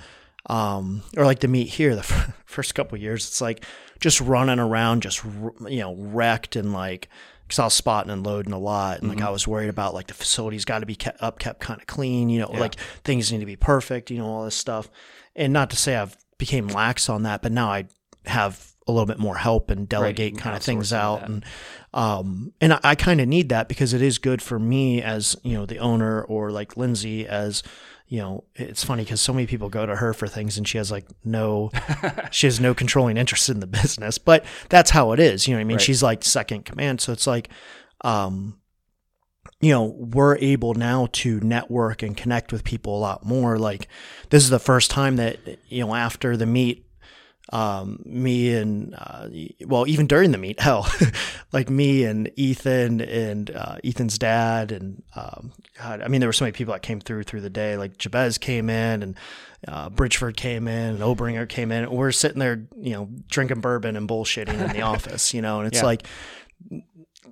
Um, 0.48 1.04
or 1.18 1.26
like 1.26 1.40
the 1.40 1.48
meet 1.48 1.68
here, 1.70 1.96
the 1.96 2.04
first 2.46 2.76
couple 2.76 2.96
of 2.96 3.02
years, 3.02 3.28
it's 3.28 3.42
like 3.42 3.64
just 4.00 4.22
running 4.22 4.60
around, 4.60 5.02
just, 5.02 5.24
r- 5.26 5.54
you 5.70 5.80
know, 5.80 5.96
wrecked 5.96 6.56
and 6.56 6.74
like, 6.74 7.10
cause 7.50 7.60
I 7.60 7.64
was 7.66 7.74
spotting 7.74 8.12
and 8.12 8.26
loading 8.26 8.54
a 8.54 8.60
lot. 8.60 9.00
And 9.00 9.10
like, 9.10 9.22
I 9.22 9.30
was 9.30 9.48
worried 9.48 9.70
about 9.70 9.94
like 9.94 10.08
the 10.08 10.14
facility's 10.14 10.66
got 10.66 10.80
to 10.80 10.86
be 10.86 10.96
kept 10.96 11.22
up, 11.24 11.40
kept 11.40 11.60
kind 11.60 11.80
of 11.80 11.88
clean, 11.88 12.30
you 12.30 12.40
know, 12.40 12.50
Yeah. 12.54 12.60
like 12.60 12.76
things 13.04 13.32
need 13.32 13.40
to 13.40 13.46
be 13.46 13.56
perfect, 13.56 14.12
you 14.12 14.18
know, 14.20 14.26
all 14.26 14.46
this 14.46 14.56
stuff. 14.56 14.90
And 15.36 15.54
not 15.54 15.70
to 15.72 15.76
say 15.76 15.96
I've 15.96 16.18
became 16.38 16.68
lax 16.68 17.08
on 17.10 17.24
that, 17.24 17.42
but 17.42 17.52
now 17.52 17.70
I 17.72 17.86
have 18.26 18.71
a 18.88 18.92
little 18.92 19.06
bit 19.06 19.20
more 19.20 19.36
help 19.38 19.70
and 19.70 19.88
delegate 19.88 20.34
can 20.34 20.42
kind 20.42 20.56
of 20.56 20.64
things 20.64 20.92
out 20.92 21.20
that. 21.22 21.30
and 21.30 21.46
um 21.94 22.52
and 22.62 22.74
I, 22.74 22.80
I 22.84 22.96
kind 22.96 23.22
of 23.22 23.28
need 23.28 23.50
that 23.50 23.68
because 23.68 23.94
it 23.94 24.02
is 24.02 24.18
good 24.18 24.42
for 24.42 24.58
me 24.58 25.02
as 25.02 25.36
you 25.44 25.54
know 25.58 25.66
the 25.66 25.78
owner 25.80 26.24
or 26.24 26.52
like 26.52 26.78
Lindsay 26.78 27.28
as 27.28 27.62
you 28.08 28.20
know 28.20 28.44
it's 28.56 28.84
funny 28.84 29.04
because 29.04 29.22
so 29.22 29.34
many 29.34 29.46
people 29.46 29.70
go 29.70 29.86
to 29.86 29.96
her 29.96 30.14
for 30.14 30.28
things 30.28 30.58
and 30.58 30.68
she 30.68 30.78
has 30.80 30.90
like 30.92 31.06
no 31.24 31.70
she 32.32 32.48
has 32.48 32.60
no 32.60 32.74
controlling 32.74 33.18
interest 33.18 33.50
in 33.50 33.60
the 33.60 33.68
business 33.68 34.18
but 34.18 34.44
that's 34.70 34.90
how 34.90 35.12
it 35.12 35.20
is 35.20 35.48
you 35.48 35.54
know 35.54 35.60
what 35.60 35.62
I 35.62 35.66
mean 35.66 35.78
Right. 35.78 35.82
she's 35.86 36.02
like 36.04 36.24
second 36.24 36.66
command 36.66 37.02
so 37.02 37.14
it's 37.14 37.28
like 37.28 37.50
um 38.04 38.58
you 39.60 39.72
know 39.72 39.84
we're 39.98 40.38
able 40.38 40.74
now 40.74 41.08
to 41.12 41.40
network 41.42 42.02
and 42.04 42.18
connect 42.18 42.52
with 42.52 42.64
people 42.64 42.98
a 42.98 43.00
lot 43.00 43.26
more 43.26 43.60
like 43.60 43.88
this 44.30 44.44
is 44.44 44.50
the 44.50 44.60
first 44.60 44.90
time 44.92 45.18
that 45.18 45.38
you 45.70 45.86
know 45.86 45.94
after 45.94 46.36
the 46.36 46.46
meet 46.48 46.86
um, 47.52 48.02
me 48.06 48.54
and 48.56 48.96
uh, 48.98 49.28
well, 49.66 49.88
even 49.88 50.08
during 50.08 50.32
the 50.32 50.38
meet, 50.38 50.60
hell, 50.68 50.88
like 51.52 51.70
me 51.70 52.04
and 52.06 52.32
Ethan 52.36 53.02
and 53.02 53.52
uh, 53.52 53.76
Ethan's 53.84 54.18
dad 54.18 54.72
and 54.72 55.04
um, 55.16 55.52
God, 55.78 56.02
I 56.02 56.08
mean, 56.08 56.22
there 56.22 56.30
were 56.30 56.34
so 56.34 56.46
many 56.46 56.54
people 56.54 56.74
that 56.74 56.82
came 56.82 57.00
through 57.02 57.24
through 57.24 57.42
the 57.42 57.50
day. 57.50 57.76
Like 57.78 57.98
Jabez 57.98 58.38
came 58.38 58.70
in 58.70 59.04
and 59.04 59.18
uh, 59.68 59.90
Bridgeford 59.90 60.36
came 60.38 60.68
in 60.68 60.96
and 60.96 61.00
Obringer 61.00 61.48
came 61.48 61.72
in. 61.72 61.90
We're 61.92 62.12
sitting 62.12 62.40
there, 62.40 62.64
you 62.80 62.94
know, 62.94 63.10
drinking 63.30 63.60
bourbon 63.62 63.96
and 63.96 64.08
bullshitting 64.08 64.60
in 64.60 64.72
the 64.74 64.82
office, 64.94 65.34
you 65.34 65.42
know, 65.42 65.60
and 65.60 65.68
it's 65.68 65.80
Yeah. 65.80 65.86
like 65.86 66.08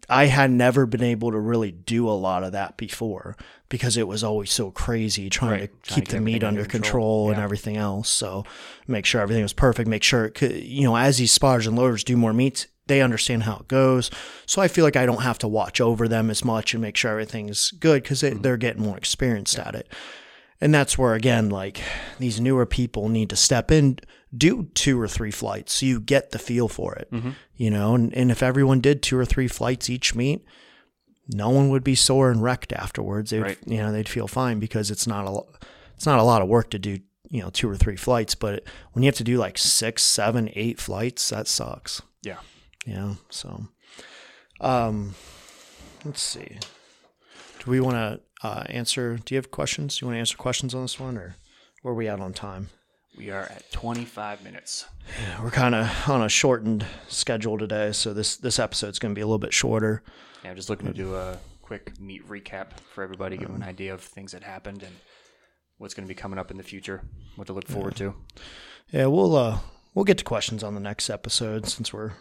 I 0.07 0.25
had 0.27 0.51
never 0.51 0.85
been 0.85 1.03
able 1.03 1.31
to 1.31 1.39
really 1.39 1.71
do 1.71 2.07
a 2.07 2.12
lot 2.12 2.43
of 2.43 2.51
that 2.53 2.77
before 2.77 3.35
because 3.69 3.97
it 3.97 4.07
was 4.07 4.23
always 4.23 4.51
so 4.51 4.71
crazy 4.71 5.29
trying 5.29 5.51
Right. 5.62 5.83
to 5.83 5.93
keep 5.93 6.07
the 6.07 6.19
meet 6.19 6.43
under 6.43 6.65
control, 6.65 6.81
control. 6.81 7.29
and 7.29 7.38
Yeah. 7.38 7.43
everything 7.43 7.77
else. 7.77 8.09
So 8.09 8.43
make 8.88 9.05
sure 9.05 9.21
everything 9.21 9.43
was 9.43 9.53
perfect. 9.53 9.88
Make 9.89 10.03
sure 10.03 10.25
it 10.25 10.33
could, 10.35 10.55
you 10.55 10.83
know, 10.83 10.95
as 10.95 11.17
these 11.17 11.31
spotters 11.31 11.67
and 11.67 11.75
loaders 11.77 12.03
do 12.03 12.17
more 12.17 12.33
meets, 12.33 12.67
they 12.88 13.01
understand 13.01 13.43
how 13.43 13.57
it 13.57 13.67
goes. 13.67 14.09
So 14.47 14.62
I 14.62 14.67
feel 14.67 14.83
like 14.83 14.95
I 14.95 15.05
don't 15.05 15.21
have 15.21 15.38
to 15.39 15.47
watch 15.47 15.79
over 15.79 16.07
them 16.07 16.31
as 16.31 16.43
much 16.43 16.73
and 16.73 16.81
make 16.81 16.97
sure 16.97 17.12
everything's 17.12 17.69
good 17.71 18.01
because 18.01 18.21
they, 18.21 18.31
mm-hmm. 18.31 18.41
they're 18.41 18.57
getting 18.57 18.81
more 18.81 18.97
experienced 18.97 19.59
at 19.59 19.75
it. 19.75 19.88
And 20.59 20.73
that's 20.73 20.97
where 20.97 21.13
again, 21.13 21.49
like 21.49 21.81
these 22.17 22.41
newer 22.41 22.65
people 22.65 23.07
need 23.07 23.29
to 23.29 23.35
step 23.35 23.71
in, 23.71 23.99
do 24.35 24.69
two 24.75 24.99
or 24.99 25.07
three 25.07 25.31
flights 25.31 25.73
so 25.73 25.85
you 25.85 25.99
get 25.99 26.31
the 26.31 26.39
feel 26.39 26.67
for 26.67 26.95
it. 26.95 27.09
You 27.55 27.71
know, 27.71 27.95
and, 27.95 28.13
and 28.13 28.29
if 28.31 28.43
everyone 28.43 28.79
did 28.81 29.01
two 29.01 29.17
or 29.17 29.25
three 29.25 29.47
flights 29.47 29.89
each 29.89 30.13
meet, 30.15 30.45
no 31.27 31.49
one 31.49 31.69
would 31.69 31.83
be 31.83 31.95
sore 31.95 32.31
and 32.31 32.41
wrecked 32.41 32.73
afterwards. 32.73 33.31
They'd, 33.31 33.41
Right. 33.41 33.57
You 33.65 33.77
know, 33.77 33.91
they'd 33.91 34.09
feel 34.09 34.27
fine 34.27 34.59
because 34.59 34.91
it's 34.91 35.07
not 35.07 35.27
a 35.27 35.41
it's 35.95 36.05
not 36.05 36.19
a 36.19 36.23
lot 36.23 36.41
of 36.41 36.47
work 36.47 36.69
to 36.71 36.79
do. 36.79 36.99
You 37.31 37.41
know, 37.43 37.49
two 37.51 37.69
or 37.69 37.75
three 37.77 37.95
flights, 37.95 38.33
but 38.33 38.63
when 38.93 39.03
you 39.03 39.07
have 39.07 39.15
to 39.17 39.23
do 39.23 39.37
like 39.37 39.57
six, 39.59 40.01
seven, 40.01 40.49
eight 40.53 40.79
flights, 40.79 41.29
that 41.29 41.47
sucks. 41.47 42.01
Yeah. 42.23 42.37
Yeah. 42.87 43.15
So, 43.29 43.67
um, 44.61 45.13
let's 46.05 46.21
see. 46.23 46.57
Do 47.63 47.69
we 47.69 47.79
want 47.81 47.95
to 47.97 48.19
uh, 48.47 48.63
answer? 48.67 49.17
Do 49.23 49.35
you 49.35 49.37
have 49.37 49.51
questions? 49.51 49.97
Do 49.97 50.05
you 50.05 50.07
want 50.07 50.15
to 50.15 50.19
answer 50.21 50.37
questions 50.37 50.73
on 50.73 50.81
this 50.81 50.99
one, 50.99 51.17
or 51.17 51.35
where 51.83 51.91
are 51.91 51.95
we 51.95 52.07
at 52.07 52.19
on 52.19 52.33
time? 52.33 52.69
We 53.19 53.32
are 53.32 53.43
at 53.43 53.69
25 53.73 54.45
minutes. 54.45 54.86
Yeah, 55.21 55.43
we're 55.43 55.51
kind 55.51 55.75
of 55.75 55.89
on 56.10 56.21
a 56.21 56.29
shortened 56.29 56.86
schedule 57.10 57.58
today, 57.58 57.91
so 57.91 58.13
this 58.13 58.38
this 58.38 58.60
episode's 58.60 58.97
going 58.97 59.13
to 59.13 59.15
be 59.15 59.21
a 59.21 59.25
little 59.25 59.39
bit 59.39 59.53
shorter. 59.53 60.03
Yeah, 60.41 60.51
I'm 60.51 60.55
just 60.55 60.69
looking 60.69 60.88
to 60.88 60.93
do 60.93 61.15
a 61.15 61.38
quick 61.62 61.99
meet 61.99 62.25
recap 62.29 62.79
for 62.93 63.03
everybody, 63.03 63.36
give 63.36 63.49
them 63.49 63.58
an 63.58 63.67
idea 63.67 63.93
of 63.93 64.01
things 64.01 64.32
that 64.32 64.43
happened 64.43 64.84
and 64.84 64.95
what's 65.77 65.93
going 65.93 66.08
to 66.08 66.10
be 66.10 66.15
coming 66.15 66.39
up 66.39 66.49
in 66.49 66.55
the 66.55 66.63
future, 66.63 67.01
what 67.36 67.47
to 67.47 67.53
look 67.53 67.67
forward 67.67 67.97
to. 67.97 68.15
Yeah, 68.89 69.08
we'll 69.08 69.36
uh 69.36 69.60
we'll 69.93 70.05
get 70.05 70.17
to 70.19 70.23
questions 70.23 70.63
on 70.63 70.73
the 70.73 70.79
next 70.79 71.10
episode 71.10 71.67
since 71.67 71.91
we're 71.91 72.13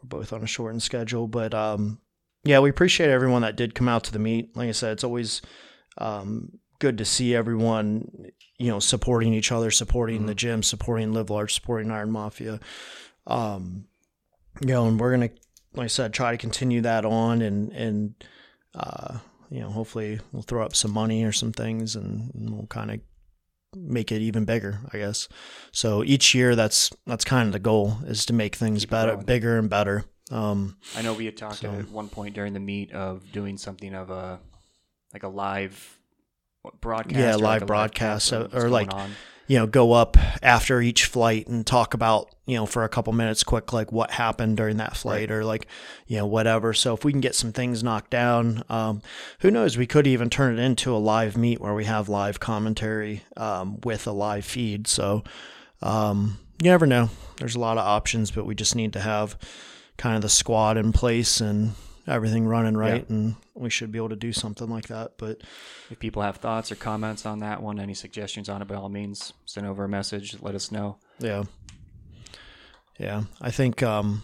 we're 0.00 0.08
both 0.08 0.32
on 0.32 0.42
a 0.42 0.46
shortened 0.46 0.82
schedule. 0.82 1.28
But 1.28 1.52
um 1.52 2.00
yeah, 2.42 2.60
we 2.60 2.70
appreciate 2.70 3.10
everyone 3.10 3.42
that 3.42 3.56
did 3.56 3.74
come 3.74 3.88
out 3.88 4.04
to 4.04 4.12
the 4.12 4.18
meet. 4.18 4.56
Like 4.56 4.70
I 4.70 4.72
said, 4.72 4.92
it's 4.92 5.04
always 5.04 5.42
um 5.98 6.58
good 6.78 6.98
to 6.98 7.04
see 7.04 7.34
everyone, 7.34 8.30
you 8.58 8.70
know, 8.70 8.78
supporting 8.80 9.32
each 9.34 9.52
other, 9.52 9.70
supporting 9.70 10.26
the 10.26 10.34
gym, 10.34 10.62
supporting 10.62 11.12
Live 11.12 11.30
Large, 11.30 11.54
supporting 11.54 11.90
Iron 11.90 12.10
Mafia. 12.10 12.60
Um 13.26 13.86
you 14.60 14.68
know, 14.68 14.86
and 14.86 14.98
we're 14.98 15.10
gonna 15.12 15.30
like 15.74 15.84
I 15.84 15.88
said, 15.88 16.12
try 16.14 16.30
to 16.32 16.38
continue 16.38 16.80
that 16.82 17.04
on 17.04 17.42
and 17.42 17.72
and 17.72 18.14
uh 18.74 19.18
you 19.50 19.60
know, 19.60 19.70
hopefully 19.70 20.18
we'll 20.32 20.42
throw 20.42 20.64
up 20.64 20.74
some 20.74 20.90
money 20.90 21.22
or 21.24 21.30
some 21.32 21.52
things 21.52 21.94
and, 21.94 22.34
and 22.34 22.50
we'll 22.50 22.66
kind 22.66 22.90
of 22.90 23.00
make 23.76 24.10
it 24.10 24.20
even 24.20 24.44
bigger, 24.44 24.80
I 24.92 24.98
guess. 24.98 25.28
So 25.70 26.02
each 26.02 26.34
year, 26.34 26.56
that's 26.56 26.90
that's 27.06 27.24
kind 27.24 27.46
of 27.46 27.52
the 27.52 27.58
goal 27.60 27.98
is 28.06 28.26
to 28.26 28.32
make 28.32 28.56
things 28.56 28.80
Keep 28.82 28.90
better, 28.90 29.12
growing. 29.12 29.26
bigger 29.26 29.58
and 29.58 29.70
better. 29.70 30.04
Um, 30.32 30.76
I 30.96 31.02
know 31.02 31.14
we 31.14 31.26
had 31.26 31.36
talked 31.36 31.58
So- 31.58 31.70
at 31.70 31.88
one 31.90 32.08
point 32.08 32.34
during 32.34 32.54
the 32.54 32.60
meet 32.60 32.90
of 32.92 33.30
doing 33.32 33.56
something 33.58 33.94
of 33.94 34.10
a 34.10 34.40
like 35.12 35.22
a 35.22 35.28
live 35.28 35.98
what, 36.66 36.80
broadcast. 36.80 37.18
Yeah, 37.18 37.34
or 37.34 37.38
like 37.38 37.42
live 37.42 37.62
a 37.62 37.66
broadcast, 37.66 38.32
uh, 38.32 38.48
or 38.52 38.68
like- 38.68 38.92
on. 38.92 39.12
you 39.46 39.56
know, 39.58 39.66
go 39.66 39.92
up 39.92 40.16
after 40.42 40.80
each 40.80 41.04
flight 41.04 41.46
and 41.46 41.64
talk 41.64 41.94
about 41.94 42.34
you 42.46 42.56
know 42.56 42.66
for 42.66 42.82
a 42.82 42.88
couple 42.88 43.12
minutes, 43.12 43.44
quick, 43.44 43.72
like 43.72 43.92
what 43.92 44.10
happened 44.10 44.56
during 44.56 44.78
that 44.78 44.96
flight 44.96 45.30
or 45.30 45.44
like 45.44 45.68
you 46.08 46.16
know 46.16 46.26
whatever. 46.26 46.74
So 46.74 46.94
if 46.94 47.04
we 47.04 47.12
can 47.12 47.20
get 47.20 47.36
some 47.36 47.52
things 47.52 47.84
knocked 47.84 48.10
down, 48.10 48.64
um, 48.68 49.02
who 49.40 49.50
knows? 49.52 49.78
We 49.78 49.86
could 49.86 50.06
even 50.08 50.30
turn 50.30 50.58
it 50.58 50.62
into 50.62 50.94
a 50.94 50.98
live 50.98 51.36
meet 51.36 51.60
where 51.60 51.74
we 51.74 51.84
have 51.84 52.08
live 52.08 52.40
commentary 52.40 53.22
um, 53.36 53.80
with 53.84 54.06
a 54.08 54.12
live 54.12 54.44
feed. 54.44 54.88
So 54.88 55.22
um, 55.80 56.38
you 56.60 56.70
never 56.70 56.86
know. 56.86 57.10
There's 57.36 57.54
a 57.54 57.60
lot 57.60 57.78
of 57.78 57.86
options, 57.86 58.30
but 58.32 58.46
we 58.46 58.54
just 58.56 58.74
need 58.74 58.92
to 58.94 59.00
have 59.00 59.38
kind 59.96 60.16
of 60.16 60.22
the 60.22 60.28
squad 60.28 60.76
in 60.76 60.92
place 60.92 61.40
and 61.40 61.72
everything 62.06 62.46
running 62.46 62.76
right, 62.76 63.08
and 63.08 63.36
we 63.54 63.70
should 63.70 63.90
be 63.90 63.98
able 63.98 64.10
to 64.10 64.16
do 64.16 64.32
something 64.32 64.68
like 64.68 64.88
that. 64.88 65.12
But 65.18 65.42
If 65.90 65.98
people 65.98 66.22
have 66.22 66.36
thoughts 66.36 66.70
or 66.70 66.76
comments 66.76 67.26
on 67.26 67.40
that 67.40 67.62
one, 67.62 67.80
any 67.80 67.94
suggestions 67.94 68.48
on 68.48 68.62
it, 68.62 68.68
by 68.68 68.74
all 68.76 68.88
means, 68.88 69.32
send 69.44 69.66
over 69.66 69.84
a 69.84 69.88
message. 69.88 70.36
Let 70.40 70.54
us 70.54 70.70
know. 70.70 70.98
Yeah. 71.18 71.44
Yeah. 72.98 73.24
I 73.40 73.50
think, 73.50 73.82
um, 73.82 74.22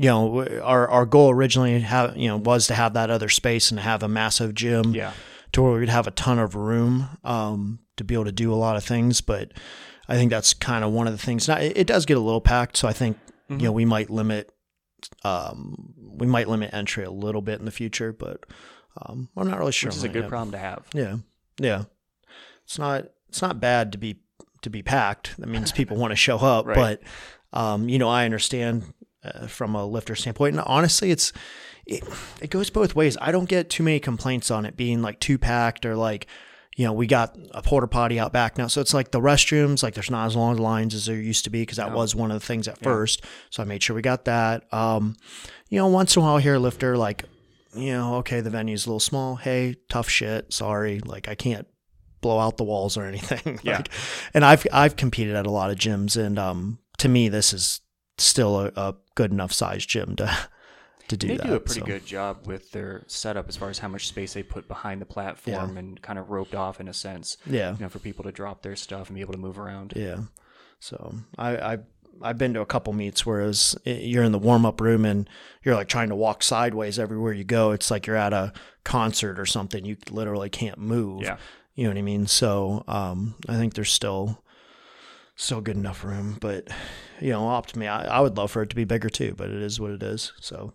you 0.00 0.06
know, 0.08 0.46
our, 0.62 0.88
our 0.88 1.04
goal 1.06 1.30
originally 1.30 1.80
have, 1.80 2.16
you 2.16 2.28
know, 2.28 2.36
was 2.36 2.66
to 2.68 2.74
have 2.74 2.94
that 2.94 3.10
other 3.10 3.28
space 3.28 3.70
and 3.70 3.80
have 3.80 4.02
a 4.02 4.08
massive 4.08 4.54
gym 4.54 4.94
Yeah, 4.94 5.12
to 5.52 5.62
where 5.62 5.72
we'd 5.78 5.88
have 5.88 6.06
a 6.06 6.12
ton 6.12 6.38
of 6.38 6.54
room, 6.54 7.08
um, 7.24 7.80
to 7.96 8.04
be 8.04 8.14
able 8.14 8.26
to 8.26 8.32
do 8.32 8.52
a 8.52 8.56
lot 8.56 8.76
of 8.76 8.84
things. 8.84 9.20
But 9.20 9.52
I 10.08 10.14
think 10.14 10.30
that's 10.30 10.54
kind 10.54 10.84
of 10.84 10.92
one 10.92 11.06
of 11.08 11.12
the 11.12 11.18
things. 11.18 11.48
Now, 11.48 11.58
it, 11.58 11.72
it 11.76 11.86
does 11.86 12.06
get 12.06 12.16
a 12.16 12.20
little 12.20 12.40
packed. 12.40 12.76
So 12.76 12.86
I 12.88 12.92
think, 12.92 13.18
you 13.48 13.56
know, 13.56 13.72
we 13.72 13.84
might 13.86 14.08
limit, 14.10 14.52
um, 15.24 15.94
we 15.98 16.26
might 16.26 16.48
limit 16.48 16.72
entry 16.72 17.04
a 17.04 17.10
little 17.10 17.42
bit 17.42 17.58
in 17.58 17.64
the 17.64 17.70
future, 17.70 18.12
but, 18.12 18.44
um, 19.00 19.28
I'm 19.36 19.48
not 19.48 19.58
really 19.58 19.72
sure. 19.72 19.88
which 19.88 19.96
is 19.96 20.04
a 20.04 20.08
good 20.08 20.24
yet. 20.24 20.28
problem 20.28 20.52
to 20.52 20.58
have. 20.58 20.86
Yeah, 20.92 21.16
yeah. 21.58 21.84
It's 22.64 22.78
not 22.78 23.08
it's 23.28 23.40
not 23.40 23.60
bad 23.60 23.92
to 23.92 23.98
be 23.98 24.20
to 24.62 24.70
be 24.70 24.82
packed. 24.82 25.36
That 25.38 25.48
means 25.48 25.72
people 25.72 25.96
want 25.96 26.12
to 26.12 26.16
show 26.16 26.38
up. 26.38 26.66
Right. 26.68 27.00
But 27.52 27.58
um, 27.58 27.88
you 27.88 27.98
know, 27.98 28.08
I 28.08 28.24
understand 28.24 28.92
uh, 29.24 29.46
from 29.46 29.74
a 29.74 29.86
lifter 29.86 30.14
standpoint, 30.14 30.56
and 30.56 30.64
honestly, 30.66 31.10
it's 31.10 31.32
it, 31.86 32.04
it 32.42 32.50
goes 32.50 32.70
both 32.70 32.94
ways. 32.94 33.16
I 33.20 33.32
don't 33.32 33.48
get 33.48 33.70
too 33.70 33.82
many 33.82 34.00
complaints 34.00 34.50
on 34.50 34.66
it 34.66 34.76
being 34.76 35.00
like 35.02 35.20
too 35.20 35.38
packed 35.38 35.86
or 35.86 35.96
like. 35.96 36.26
You 36.78 36.84
know, 36.84 36.92
we 36.92 37.08
got 37.08 37.36
a 37.50 37.60
porta 37.60 37.88
potty 37.88 38.20
out 38.20 38.32
back 38.32 38.56
now, 38.56 38.68
so 38.68 38.80
it's 38.80 38.94
like 38.94 39.10
the 39.10 39.20
restrooms, 39.20 39.82
like 39.82 39.94
there's 39.94 40.12
not 40.12 40.26
as 40.26 40.36
long 40.36 40.56
lines 40.58 40.94
as 40.94 41.06
there 41.06 41.16
used 41.16 41.42
to 41.42 41.50
be 41.50 41.62
because 41.62 41.78
that 41.78 41.92
was 41.92 42.14
one 42.14 42.30
of 42.30 42.40
the 42.40 42.46
things 42.46 42.68
at 42.68 42.78
first. 42.78 43.24
So 43.50 43.64
I 43.64 43.66
made 43.66 43.82
sure 43.82 43.96
we 43.96 44.02
got 44.02 44.26
that. 44.26 44.72
Um, 44.72 45.16
you 45.70 45.78
know, 45.80 45.88
once 45.88 46.14
in 46.14 46.22
a 46.22 46.24
while 46.24 46.38
here, 46.38 46.56
lifter 46.56 46.96
like 46.96 47.24
you 47.74 47.92
know, 47.92 48.14
okay, 48.18 48.40
the 48.40 48.50
venue's 48.50 48.86
a 48.86 48.90
little 48.90 49.00
small. 49.00 49.34
Hey, 49.34 49.74
tough 49.88 50.08
shit. 50.08 50.52
Sorry. 50.52 51.00
Like 51.00 51.26
I 51.26 51.34
can't 51.34 51.66
blow 52.20 52.38
out 52.38 52.58
the 52.58 52.64
walls 52.64 52.96
or 52.96 53.04
anything. 53.12 53.58
Yeah. 53.64 53.82
and 54.32 54.44
I've 54.44 54.64
I've 54.72 54.94
competed 54.94 55.34
at 55.34 55.46
a 55.46 55.50
lot 55.50 55.72
of 55.72 55.78
gyms 55.78 56.16
and 56.16 56.38
um 56.38 56.78
to 56.98 57.08
me 57.08 57.28
this 57.28 57.52
is 57.52 57.80
still 58.18 58.60
a, 58.60 58.72
a 58.76 58.94
good 59.16 59.32
enough 59.32 59.52
size 59.52 59.84
gym 59.84 60.14
to 60.16 60.48
to 61.08 61.16
do 61.16 61.28
they 61.28 61.36
that. 61.36 61.46
do 61.46 61.54
a 61.54 61.60
pretty 61.60 61.80
so. 61.80 61.86
good 61.86 62.06
job 62.06 62.46
with 62.46 62.70
their 62.72 63.04
setup 63.06 63.48
as 63.48 63.56
far 63.56 63.68
as 63.70 63.78
how 63.78 63.88
much 63.88 64.08
space 64.08 64.34
they 64.34 64.42
put 64.42 64.68
behind 64.68 65.00
the 65.00 65.06
platform 65.06 65.76
and 65.76 66.00
kind 66.02 66.18
of 66.18 66.30
roped 66.30 66.54
off 66.54 66.80
in 66.80 66.88
a 66.88 66.94
sense, 66.94 67.36
Yeah. 67.46 67.72
you 67.72 67.80
know, 67.80 67.88
for 67.88 67.98
people 67.98 68.24
to 68.24 68.32
drop 68.32 68.62
their 68.62 68.76
stuff 68.76 69.08
and 69.08 69.14
be 69.14 69.20
able 69.20 69.32
to 69.34 69.38
move 69.38 69.58
around. 69.58 69.92
Yeah. 69.96 70.20
So 70.80 71.14
I, 71.36 71.56
I 71.56 71.78
I've 72.20 72.38
been 72.38 72.54
to 72.54 72.60
a 72.60 72.66
couple 72.66 72.92
meets 72.92 73.24
whereas 73.24 73.76
you're 73.84 74.24
in 74.24 74.32
the 74.32 74.38
warm 74.38 74.66
up 74.66 74.80
room 74.80 75.04
and 75.04 75.28
you're 75.62 75.74
like 75.74 75.88
trying 75.88 76.08
to 76.08 76.16
walk 76.16 76.42
sideways 76.42 76.98
everywhere 76.98 77.32
you 77.32 77.44
go. 77.44 77.70
It's 77.72 77.90
like 77.90 78.06
you're 78.06 78.16
at 78.16 78.32
a 78.32 78.52
concert 78.84 79.38
or 79.38 79.46
something. 79.46 79.84
You 79.84 79.96
literally 80.10 80.50
can't 80.50 80.78
move. 80.78 81.22
Yeah. 81.22 81.36
You 81.74 81.84
know 81.84 81.90
what 81.90 81.98
I 81.98 82.02
mean? 82.02 82.26
So 82.26 82.82
um, 82.88 83.36
I 83.48 83.56
think 83.56 83.74
there's 83.74 83.92
still 83.92 84.42
still 85.36 85.60
good 85.60 85.76
enough 85.76 86.02
room. 86.04 86.38
But 86.40 86.68
you 87.20 87.30
know, 87.30 87.48
up 87.50 87.66
to 87.66 87.78
me, 87.78 87.86
I, 87.86 88.18
I 88.18 88.20
would 88.20 88.36
love 88.36 88.50
for 88.50 88.62
it 88.62 88.70
to 88.70 88.76
be 88.76 88.84
bigger 88.84 89.08
too. 89.08 89.34
But 89.36 89.50
it 89.50 89.62
is 89.62 89.78
what 89.80 89.92
it 89.92 90.02
is. 90.02 90.32
So. 90.40 90.72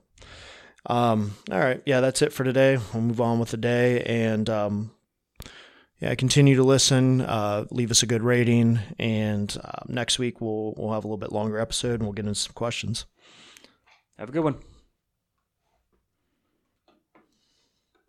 Um, 0.86 1.36
all 1.52 1.60
right. 1.60 1.82
Yeah, 1.86 2.02
that's 2.02 2.22
it 2.22 2.34
for 2.34 2.44
today. 2.44 2.78
We'll 2.94 3.04
move 3.04 3.22
on 3.22 3.40
with 3.40 3.52
the 3.52 3.58
day 3.58 4.02
and 4.04 4.50
um, 4.50 4.92
yeah, 6.04 6.16
continue 6.16 6.58
to 6.58 6.64
listen. 6.64 7.22
Uh, 7.22 7.66
leave 7.72 7.90
us 7.90 8.04
a 8.04 8.06
good 8.06 8.24
rating, 8.24 8.80
and 9.00 9.56
uh, 9.64 9.84
next 9.88 10.20
week 10.20 10.42
we'll 10.42 10.74
we'll 10.76 10.92
have 10.92 11.06
a 11.06 11.08
little 11.08 11.18
bit 11.18 11.32
longer 11.32 11.58
episode, 11.58 11.94
and 11.94 12.04
we'll 12.04 12.12
get 12.12 12.26
into 12.26 12.36
some 12.36 12.52
questions. 12.52 13.06
Have 14.18 14.28
a 14.28 14.32
good 14.34 14.44
one. 14.44 14.58